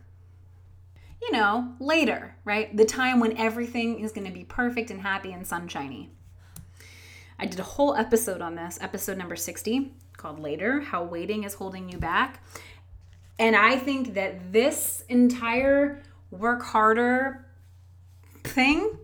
You 1.21 1.31
know, 1.33 1.75
later, 1.79 2.35
right? 2.43 2.75
The 2.75 2.85
time 2.85 3.19
when 3.19 3.37
everything 3.37 3.99
is 3.99 4.11
going 4.11 4.25
to 4.25 4.33
be 4.33 4.43
perfect 4.43 4.89
and 4.89 5.01
happy 5.01 5.31
and 5.31 5.45
sunshiny. 5.45 6.11
I 7.41 7.47
did 7.47 7.59
a 7.59 7.63
whole 7.63 7.95
episode 7.95 8.39
on 8.39 8.53
this, 8.53 8.77
episode 8.81 9.17
number 9.17 9.35
60, 9.35 9.91
called 10.15 10.39
Later 10.39 10.79
How 10.79 11.03
Waiting 11.03 11.43
is 11.43 11.55
Holding 11.55 11.89
You 11.89 11.97
Back. 11.97 12.39
And 13.39 13.55
I 13.55 13.77
think 13.77 14.13
that 14.13 14.53
this 14.53 15.03
entire 15.09 16.03
work 16.29 16.61
harder 16.61 17.43
thing 18.43 18.95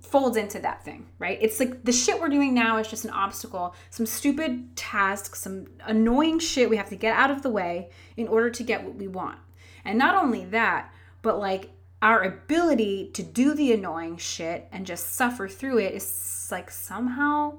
folds 0.00 0.36
into 0.36 0.60
that 0.60 0.84
thing, 0.84 1.08
right? 1.18 1.36
It's 1.40 1.58
like 1.58 1.82
the 1.82 1.90
shit 1.90 2.20
we're 2.20 2.28
doing 2.28 2.54
now 2.54 2.76
is 2.76 2.86
just 2.86 3.04
an 3.04 3.10
obstacle, 3.10 3.74
some 3.90 4.06
stupid 4.06 4.76
tasks, 4.76 5.40
some 5.40 5.66
annoying 5.84 6.38
shit 6.38 6.70
we 6.70 6.76
have 6.76 6.90
to 6.90 6.96
get 6.96 7.16
out 7.16 7.32
of 7.32 7.42
the 7.42 7.50
way 7.50 7.90
in 8.16 8.28
order 8.28 8.50
to 8.50 8.62
get 8.62 8.84
what 8.84 8.94
we 8.94 9.08
want. 9.08 9.38
And 9.84 9.98
not 9.98 10.14
only 10.14 10.44
that, 10.44 10.92
but 11.22 11.40
like 11.40 11.70
our 12.02 12.24
ability 12.24 13.10
to 13.14 13.22
do 13.22 13.54
the 13.54 13.72
annoying 13.72 14.16
shit 14.16 14.66
and 14.72 14.84
just 14.84 15.14
suffer 15.14 15.46
through 15.46 15.78
it 15.78 15.94
is 15.94 16.48
like 16.50 16.68
somehow 16.68 17.54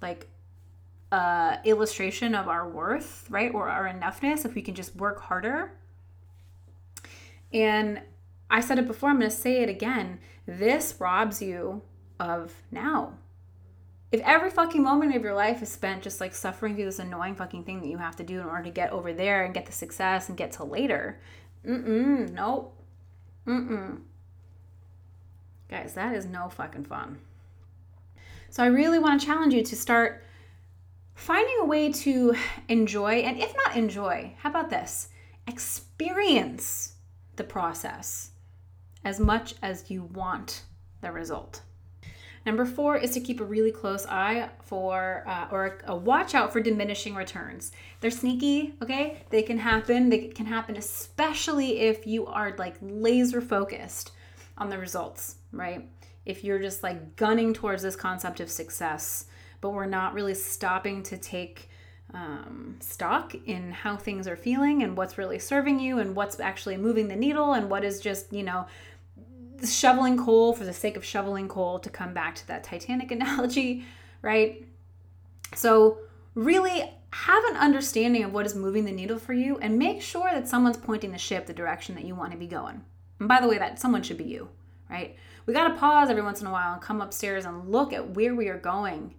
like 0.00 0.28
a 1.10 1.58
illustration 1.64 2.34
of 2.34 2.46
our 2.46 2.68
worth, 2.68 3.26
right? 3.28 3.52
Or 3.52 3.68
our 3.68 3.88
enoughness 3.88 4.44
if 4.44 4.54
we 4.54 4.62
can 4.62 4.76
just 4.76 4.94
work 4.94 5.20
harder. 5.20 5.72
And 7.52 8.02
I 8.48 8.60
said 8.60 8.78
it 8.78 8.86
before, 8.86 9.10
I'm 9.10 9.18
going 9.18 9.30
to 9.30 9.36
say 9.36 9.62
it 9.62 9.68
again. 9.68 10.20
This 10.46 10.94
robs 11.00 11.42
you 11.42 11.82
of 12.20 12.54
now. 12.70 13.14
If 14.12 14.20
every 14.20 14.50
fucking 14.50 14.82
moment 14.82 15.16
of 15.16 15.24
your 15.24 15.34
life 15.34 15.60
is 15.60 15.68
spent 15.68 16.04
just 16.04 16.20
like 16.20 16.34
suffering 16.36 16.76
through 16.76 16.84
this 16.84 17.00
annoying 17.00 17.34
fucking 17.34 17.64
thing 17.64 17.80
that 17.80 17.88
you 17.88 17.98
have 17.98 18.14
to 18.16 18.24
do 18.24 18.40
in 18.40 18.46
order 18.46 18.62
to 18.62 18.70
get 18.70 18.92
over 18.92 19.12
there 19.12 19.44
and 19.44 19.52
get 19.52 19.66
the 19.66 19.72
success 19.72 20.28
and 20.28 20.38
get 20.38 20.52
to 20.52 20.64
later, 20.64 21.20
mm-mm, 21.66 22.30
nope. 22.30 22.75
Mm-mm. 23.46 24.00
Guys, 25.68 25.94
that 25.94 26.14
is 26.14 26.26
no 26.26 26.48
fucking 26.48 26.84
fun. 26.84 27.18
So 28.50 28.62
I 28.62 28.66
really 28.66 28.98
want 28.98 29.20
to 29.20 29.26
challenge 29.26 29.54
you 29.54 29.62
to 29.64 29.76
start 29.76 30.24
finding 31.14 31.56
a 31.60 31.64
way 31.64 31.92
to 31.92 32.34
enjoy, 32.68 33.16
and 33.20 33.38
if 33.38 33.54
not 33.64 33.76
enjoy, 33.76 34.34
how 34.38 34.50
about 34.50 34.70
this? 34.70 35.08
Experience 35.46 36.94
the 37.36 37.44
process 37.44 38.30
as 39.04 39.20
much 39.20 39.54
as 39.62 39.90
you 39.90 40.04
want 40.04 40.62
the 41.00 41.12
result. 41.12 41.62
Number 42.46 42.64
four 42.64 42.96
is 42.96 43.10
to 43.10 43.20
keep 43.20 43.40
a 43.40 43.44
really 43.44 43.72
close 43.72 44.06
eye 44.06 44.48
for, 44.62 45.24
uh, 45.26 45.48
or 45.50 45.80
a 45.84 45.96
watch 45.96 46.32
out 46.32 46.52
for 46.52 46.60
diminishing 46.60 47.16
returns. 47.16 47.72
They're 48.00 48.12
sneaky, 48.12 48.74
okay? 48.80 49.24
They 49.30 49.42
can 49.42 49.58
happen. 49.58 50.08
They 50.08 50.28
can 50.28 50.46
happen 50.46 50.76
especially 50.76 51.80
if 51.80 52.06
you 52.06 52.24
are 52.26 52.54
like 52.56 52.76
laser 52.80 53.40
focused 53.40 54.12
on 54.56 54.70
the 54.70 54.78
results, 54.78 55.36
right? 55.50 55.88
If 56.24 56.44
you're 56.44 56.60
just 56.60 56.84
like 56.84 57.16
gunning 57.16 57.52
towards 57.52 57.82
this 57.82 57.96
concept 57.96 58.38
of 58.38 58.48
success, 58.48 59.26
but 59.60 59.70
we're 59.70 59.86
not 59.86 60.14
really 60.14 60.34
stopping 60.34 61.02
to 61.04 61.18
take 61.18 61.68
um, 62.14 62.76
stock 62.78 63.34
in 63.46 63.72
how 63.72 63.96
things 63.96 64.28
are 64.28 64.36
feeling 64.36 64.84
and 64.84 64.96
what's 64.96 65.18
really 65.18 65.40
serving 65.40 65.80
you 65.80 65.98
and 65.98 66.14
what's 66.14 66.38
actually 66.38 66.76
moving 66.76 67.08
the 67.08 67.16
needle 67.16 67.54
and 67.54 67.68
what 67.68 67.84
is 67.84 68.00
just, 68.00 68.32
you 68.32 68.44
know, 68.44 68.66
shoveling 69.64 70.16
coal 70.16 70.52
for 70.52 70.64
the 70.64 70.72
sake 70.72 70.96
of 70.96 71.04
shoveling 71.04 71.48
coal 71.48 71.78
to 71.78 71.90
come 71.90 72.12
back 72.12 72.34
to 72.36 72.46
that 72.48 72.64
Titanic 72.64 73.10
analogy, 73.12 73.84
right? 74.22 74.64
So, 75.54 75.98
really 76.34 76.92
have 77.12 77.44
an 77.44 77.56
understanding 77.56 78.24
of 78.24 78.32
what 78.32 78.44
is 78.44 78.54
moving 78.54 78.84
the 78.84 78.92
needle 78.92 79.18
for 79.18 79.32
you 79.32 79.56
and 79.58 79.78
make 79.78 80.02
sure 80.02 80.30
that 80.32 80.48
someone's 80.48 80.76
pointing 80.76 81.12
the 81.12 81.18
ship 81.18 81.46
the 81.46 81.54
direction 81.54 81.94
that 81.94 82.04
you 82.04 82.14
want 82.14 82.32
to 82.32 82.38
be 82.38 82.46
going. 82.46 82.84
And 83.18 83.28
by 83.28 83.40
the 83.40 83.48
way, 83.48 83.56
that 83.56 83.80
someone 83.80 84.02
should 84.02 84.18
be 84.18 84.24
you, 84.24 84.50
right? 84.90 85.16
We 85.46 85.54
got 85.54 85.68
to 85.68 85.76
pause 85.76 86.10
every 86.10 86.22
once 86.22 86.40
in 86.42 86.46
a 86.46 86.52
while 86.52 86.74
and 86.74 86.82
come 86.82 87.00
upstairs 87.00 87.46
and 87.46 87.70
look 87.70 87.92
at 87.92 88.10
where 88.10 88.34
we 88.34 88.48
are 88.48 88.58
going 88.58 89.14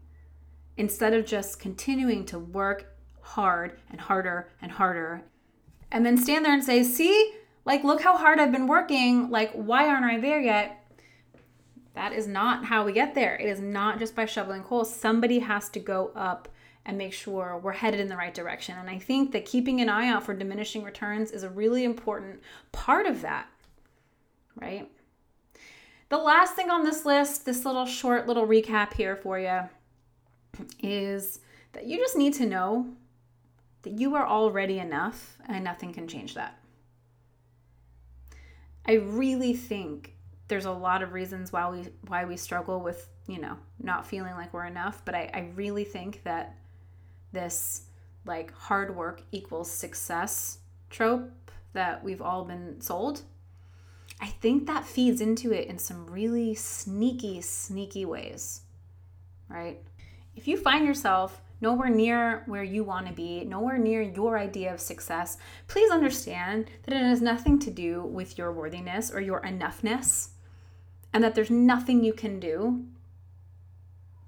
instead 0.75 1.13
of 1.13 1.25
just 1.25 1.59
continuing 1.59 2.25
to 2.25 2.37
work 2.37 2.93
hard 3.21 3.79
and 3.89 3.99
harder 3.99 4.49
and 4.61 4.71
harder 4.71 5.23
and 5.91 6.05
then 6.05 6.17
stand 6.17 6.45
there 6.45 6.53
and 6.53 6.63
say, 6.63 6.83
See, 6.83 7.33
like, 7.67 7.83
look 7.83 8.01
how 8.01 8.15
hard 8.15 8.39
I've 8.39 8.53
been 8.53 8.65
working. 8.65 9.29
Like, 9.29 9.51
why 9.51 9.89
aren't 9.89 10.05
I 10.05 10.21
there 10.21 10.39
yet? 10.39 10.89
That 11.95 12.13
is 12.13 12.25
not 12.25 12.63
how 12.63 12.85
we 12.85 12.93
get 12.93 13.13
there. 13.13 13.35
It 13.35 13.49
is 13.49 13.59
not 13.59 13.99
just 13.99 14.15
by 14.15 14.25
shoveling 14.25 14.63
coal. 14.63 14.85
Somebody 14.85 15.39
has 15.39 15.67
to 15.71 15.79
go 15.81 16.11
up 16.15 16.47
and 16.85 16.97
make 16.97 17.11
sure 17.11 17.59
we're 17.61 17.73
headed 17.73 17.99
in 17.99 18.07
the 18.07 18.15
right 18.15 18.33
direction. 18.33 18.77
And 18.79 18.89
I 18.89 18.99
think 18.99 19.33
that 19.33 19.45
keeping 19.45 19.81
an 19.81 19.89
eye 19.89 20.07
out 20.07 20.23
for 20.23 20.33
diminishing 20.33 20.81
returns 20.81 21.31
is 21.31 21.43
a 21.43 21.49
really 21.49 21.83
important 21.83 22.39
part 22.71 23.05
of 23.05 23.21
that, 23.23 23.47
right? 24.55 24.89
The 26.07 26.17
last 26.17 26.55
thing 26.55 26.69
on 26.69 26.85
this 26.85 27.05
list, 27.05 27.45
this 27.45 27.65
little 27.65 27.85
short 27.85 28.27
little 28.27 28.47
recap 28.47 28.93
here 28.93 29.17
for 29.17 29.37
you, 29.37 29.63
is 30.81 31.41
that 31.73 31.85
you 31.85 31.97
just 31.97 32.15
need 32.15 32.33
to 32.35 32.45
know 32.45 32.93
that 33.81 33.99
you 33.99 34.15
are 34.15 34.25
already 34.25 34.79
enough 34.79 35.37
and 35.49 35.65
nothing 35.65 35.91
can 35.91 36.07
change 36.07 36.33
that. 36.35 36.57
I 38.87 38.93
really 38.93 39.53
think 39.53 40.13
there's 40.47 40.65
a 40.65 40.71
lot 40.71 41.03
of 41.03 41.13
reasons 41.13 41.51
why 41.51 41.69
we 41.69 41.85
why 42.07 42.25
we 42.25 42.37
struggle 42.37 42.79
with 42.79 43.09
you 43.27 43.39
know 43.39 43.57
not 43.81 44.05
feeling 44.05 44.33
like 44.35 44.53
we're 44.53 44.65
enough 44.65 45.03
but 45.03 45.13
I, 45.13 45.29
I 45.33 45.51
really 45.55 45.83
think 45.83 46.23
that 46.23 46.55
this 47.33 47.83
like 48.25 48.53
hard 48.53 48.95
work 48.95 49.21
equals 49.31 49.69
success 49.69 50.59
trope 50.89 51.29
that 51.73 52.03
we've 52.03 52.21
all 52.21 52.45
been 52.45 52.81
sold. 52.81 53.21
I 54.19 54.27
think 54.27 54.65
that 54.65 54.85
feeds 54.85 55.21
into 55.21 55.51
it 55.51 55.67
in 55.67 55.77
some 55.77 56.07
really 56.07 56.55
sneaky 56.55 57.41
sneaky 57.41 58.05
ways 58.05 58.61
right? 59.49 59.81
If 60.35 60.47
you 60.47 60.57
find 60.57 60.85
yourself 60.85 61.41
nowhere 61.59 61.89
near 61.89 62.43
where 62.45 62.63
you 62.63 62.83
want 62.83 63.07
to 63.07 63.13
be, 63.13 63.43
nowhere 63.43 63.77
near 63.77 64.01
your 64.01 64.37
idea 64.37 64.73
of 64.73 64.79
success, 64.79 65.37
please 65.67 65.91
understand 65.91 66.69
that 66.83 66.95
it 66.95 67.03
has 67.03 67.21
nothing 67.21 67.59
to 67.59 67.71
do 67.71 68.03
with 68.03 68.37
your 68.37 68.51
worthiness 68.51 69.11
or 69.11 69.19
your 69.19 69.41
enoughness, 69.41 70.29
and 71.13 71.23
that 71.23 71.35
there's 71.35 71.49
nothing 71.49 72.03
you 72.03 72.13
can 72.13 72.39
do 72.39 72.85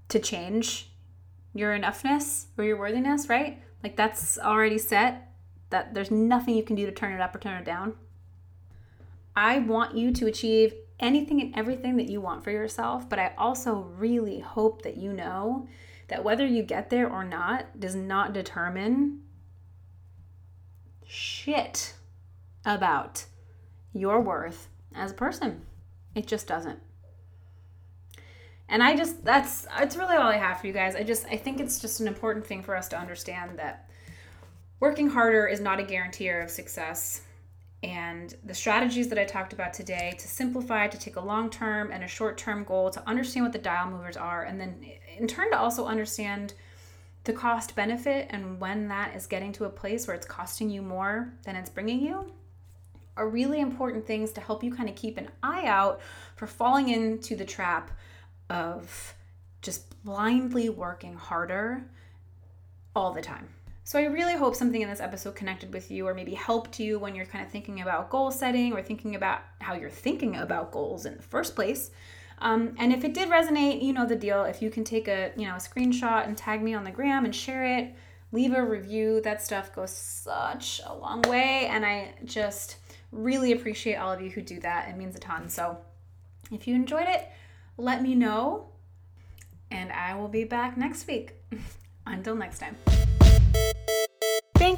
to 0.07 0.19
change 0.19 0.89
your 1.53 1.77
enoughness 1.77 2.47
or 2.57 2.63
your 2.63 2.77
worthiness, 2.77 3.29
right? 3.29 3.61
Like 3.83 3.95
that's 3.95 4.37
already 4.39 4.77
set, 4.77 5.31
that 5.69 5.93
there's 5.93 6.11
nothing 6.11 6.55
you 6.55 6.63
can 6.63 6.75
do 6.75 6.85
to 6.85 6.91
turn 6.91 7.13
it 7.13 7.21
up 7.21 7.35
or 7.35 7.39
turn 7.39 7.61
it 7.61 7.65
down. 7.65 7.95
I 9.35 9.59
want 9.59 9.95
you 9.95 10.11
to 10.13 10.27
achieve 10.27 10.73
anything 10.99 11.39
and 11.41 11.55
everything 11.55 11.95
that 11.97 12.09
you 12.09 12.19
want 12.19 12.43
for 12.43 12.51
yourself, 12.51 13.07
but 13.07 13.19
I 13.19 13.33
also 13.37 13.75
really 13.97 14.39
hope 14.39 14.81
that 14.81 14.97
you 14.97 15.13
know 15.13 15.67
that 16.09 16.23
whether 16.23 16.45
you 16.45 16.63
get 16.63 16.89
there 16.89 17.09
or 17.09 17.23
not 17.23 17.79
does 17.79 17.95
not 17.95 18.33
determine 18.33 19.21
shit 21.05 21.93
about 22.65 23.25
your 23.93 24.21
worth 24.21 24.67
as 24.93 25.11
a 25.11 25.15
person. 25.15 25.63
It 26.15 26.27
just 26.27 26.47
doesn't. 26.47 26.79
And 28.67 28.83
I 28.83 28.95
just 28.95 29.23
that's 29.25 29.65
it's 29.79 29.95
really 29.95 30.15
all 30.15 30.29
I 30.29 30.37
have 30.37 30.61
for 30.61 30.67
you 30.67 30.73
guys. 30.73 30.95
I 30.95 31.03
just 31.03 31.25
I 31.25 31.37
think 31.37 31.59
it's 31.59 31.79
just 31.79 31.99
an 31.99 32.07
important 32.07 32.45
thing 32.45 32.61
for 32.61 32.75
us 32.75 32.87
to 32.89 32.99
understand 32.99 33.57
that 33.57 33.89
working 34.79 35.09
harder 35.09 35.47
is 35.47 35.59
not 35.59 35.79
a 35.79 35.83
guarantor 35.83 36.41
of 36.41 36.51
success. 36.51 37.21
And 37.81 38.35
the 38.43 38.53
strategies 38.53 39.07
that 39.07 39.17
I 39.17 39.23
talked 39.23 39.53
about 39.53 39.73
today 39.73 40.15
to 40.19 40.27
simplify, 40.27 40.87
to 40.87 40.99
take 40.99 41.15
a 41.15 41.21
long 41.21 41.49
term 41.49 41.91
and 41.91 42.03
a 42.03 42.07
short 42.07 42.37
term 42.37 42.63
goal, 42.63 42.89
to 42.89 43.07
understand 43.07 43.45
what 43.45 43.53
the 43.53 43.59
dial 43.59 43.89
movers 43.89 44.17
are, 44.17 44.43
and 44.43 44.59
then 44.59 44.83
in 45.17 45.27
turn 45.27 45.51
to 45.51 45.57
also 45.57 45.85
understand 45.85 46.53
the 47.25 47.33
cost 47.33 47.75
benefit 47.75 48.27
and 48.29 48.59
when 48.59 48.87
that 48.87 49.15
is 49.15 49.27
getting 49.27 49.51
to 49.51 49.65
a 49.65 49.69
place 49.69 50.07
where 50.07 50.15
it's 50.15 50.25
costing 50.25 50.69
you 50.69 50.81
more 50.81 51.33
than 51.43 51.55
it's 51.55 51.69
bringing 51.69 51.99
you 51.99 52.31
are 53.19 53.27
really 53.27 53.59
important 53.59 54.07
things 54.07 54.31
to 54.31 54.41
help 54.41 54.63
you 54.63 54.73
kind 54.73 54.87
of 54.87 54.95
keep 54.95 55.17
an 55.17 55.29
eye 55.43 55.65
out 55.65 55.99
for 56.37 56.47
falling 56.47 56.87
into 56.87 57.35
the 57.35 57.43
trap 57.43 57.91
of 58.49 59.13
just 59.61 60.01
blindly 60.05 60.69
working 60.69 61.15
harder 61.15 61.83
all 62.95 63.11
the 63.11 63.21
time. 63.21 63.49
So 63.89 63.97
I 63.97 64.03
really 64.03 64.35
hope 64.35 64.55
something 64.55 64.83
in 64.83 64.87
this 64.87 64.99
episode 64.99 65.33
connected 65.33 65.73
with 65.73 65.89
you 65.89 66.07
or 66.07 66.13
maybe 66.13 66.35
helped 66.35 66.79
you 66.79 66.99
when 66.99 67.15
you're 67.15 67.25
kind 67.25 67.43
of 67.43 67.51
thinking 67.51 67.81
about 67.81 68.11
goal 68.11 68.29
setting 68.29 68.71
or 68.71 68.83
thinking 68.83 69.15
about 69.15 69.41
how 69.61 69.73
you're 69.73 69.89
thinking 69.89 70.35
about 70.35 70.71
goals 70.71 71.07
in 71.07 71.17
the 71.17 71.23
first 71.23 71.55
place. 71.55 71.89
Um, 72.37 72.75
and 72.77 72.93
if 72.93 73.03
it 73.03 73.15
did 73.15 73.29
resonate, 73.29 73.81
you 73.81 73.91
know 73.91 74.05
the 74.05 74.15
deal. 74.15 74.43
If 74.43 74.61
you 74.61 74.69
can 74.69 74.83
take 74.83 75.07
a 75.07 75.31
you 75.35 75.47
know 75.47 75.55
a 75.55 75.57
screenshot 75.57 76.27
and 76.27 76.37
tag 76.37 76.61
me 76.61 76.75
on 76.75 76.83
the 76.83 76.91
gram 76.91 77.25
and 77.25 77.35
share 77.35 77.65
it, 77.65 77.95
leave 78.31 78.53
a 78.53 78.63
review. 78.63 79.21
That 79.21 79.41
stuff 79.41 79.73
goes 79.73 79.89
such 79.89 80.81
a 80.85 80.93
long 80.93 81.23
way, 81.23 81.65
and 81.65 81.83
I 81.83 82.13
just 82.25 82.75
really 83.11 83.53
appreciate 83.53 83.95
all 83.95 84.13
of 84.13 84.21
you 84.21 84.29
who 84.29 84.43
do 84.43 84.59
that. 84.59 84.89
It 84.89 84.97
means 84.97 85.15
a 85.15 85.19
ton. 85.19 85.49
So 85.49 85.79
if 86.51 86.67
you 86.67 86.75
enjoyed 86.75 87.07
it, 87.07 87.27
let 87.75 88.03
me 88.03 88.13
know, 88.13 88.69
and 89.71 89.91
I 89.91 90.13
will 90.13 90.27
be 90.27 90.43
back 90.43 90.77
next 90.77 91.07
week. 91.07 91.33
Until 92.05 92.35
next 92.35 92.59
time. 92.59 92.77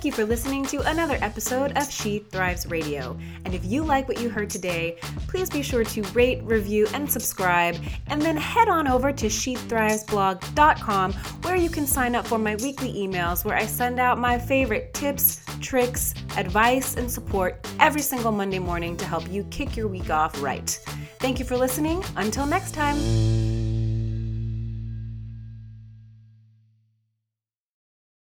Thank 0.02 0.06
you 0.06 0.12
for 0.12 0.26
listening 0.26 0.66
to 0.66 0.80
another 0.90 1.18
episode 1.22 1.78
of 1.78 1.92
She 1.92 2.20
Thrives 2.20 2.66
Radio. 2.66 3.18
And 3.46 3.54
if 3.54 3.66
you 3.66 3.84
like 3.84 4.08
what 4.08 4.20
you 4.20 4.30
heard 4.30 4.50
today, 4.50 4.98
please 5.28 5.50
be 5.50 5.62
sure 5.62 5.84
to 5.84 6.02
rate, 6.14 6.42
review, 6.44 6.88
and 6.94 7.12
subscribe. 7.12 7.76
And 8.08 8.22
then 8.22 8.38
head 8.38 8.70
on 8.70 8.88
over 8.88 9.12
to 9.12 9.26
SheThrivesBlog.com 9.28 11.14
where 11.14 11.56
you 11.56 11.70
can 11.70 11.86
sign 11.86 12.16
up 12.16 12.26
for 12.26 12.38
my 12.38 12.56
weekly 12.56 12.94
emails 12.94 13.44
where 13.44 13.58
I 13.58 13.66
send 13.66 14.00
out 14.00 14.18
my 14.18 14.40
favorite 14.40 14.94
tips, 14.94 15.44
tricks, 15.60 16.14
advice, 16.38 16.96
and 16.96 17.12
support 17.12 17.68
every 17.80 18.02
single 18.02 18.32
Monday 18.32 18.60
morning 18.60 18.96
to 18.98 19.06
help 19.06 19.30
you 19.30 19.44
kick 19.52 19.76
your 19.76 19.88
week 19.88 20.10
off 20.10 20.42
right. 20.42 20.70
Thank 21.20 21.38
you 21.38 21.46
for 21.46 21.58
listening. 21.58 22.04
Until 22.16 22.46
next 22.46 22.74
time. 22.74 23.51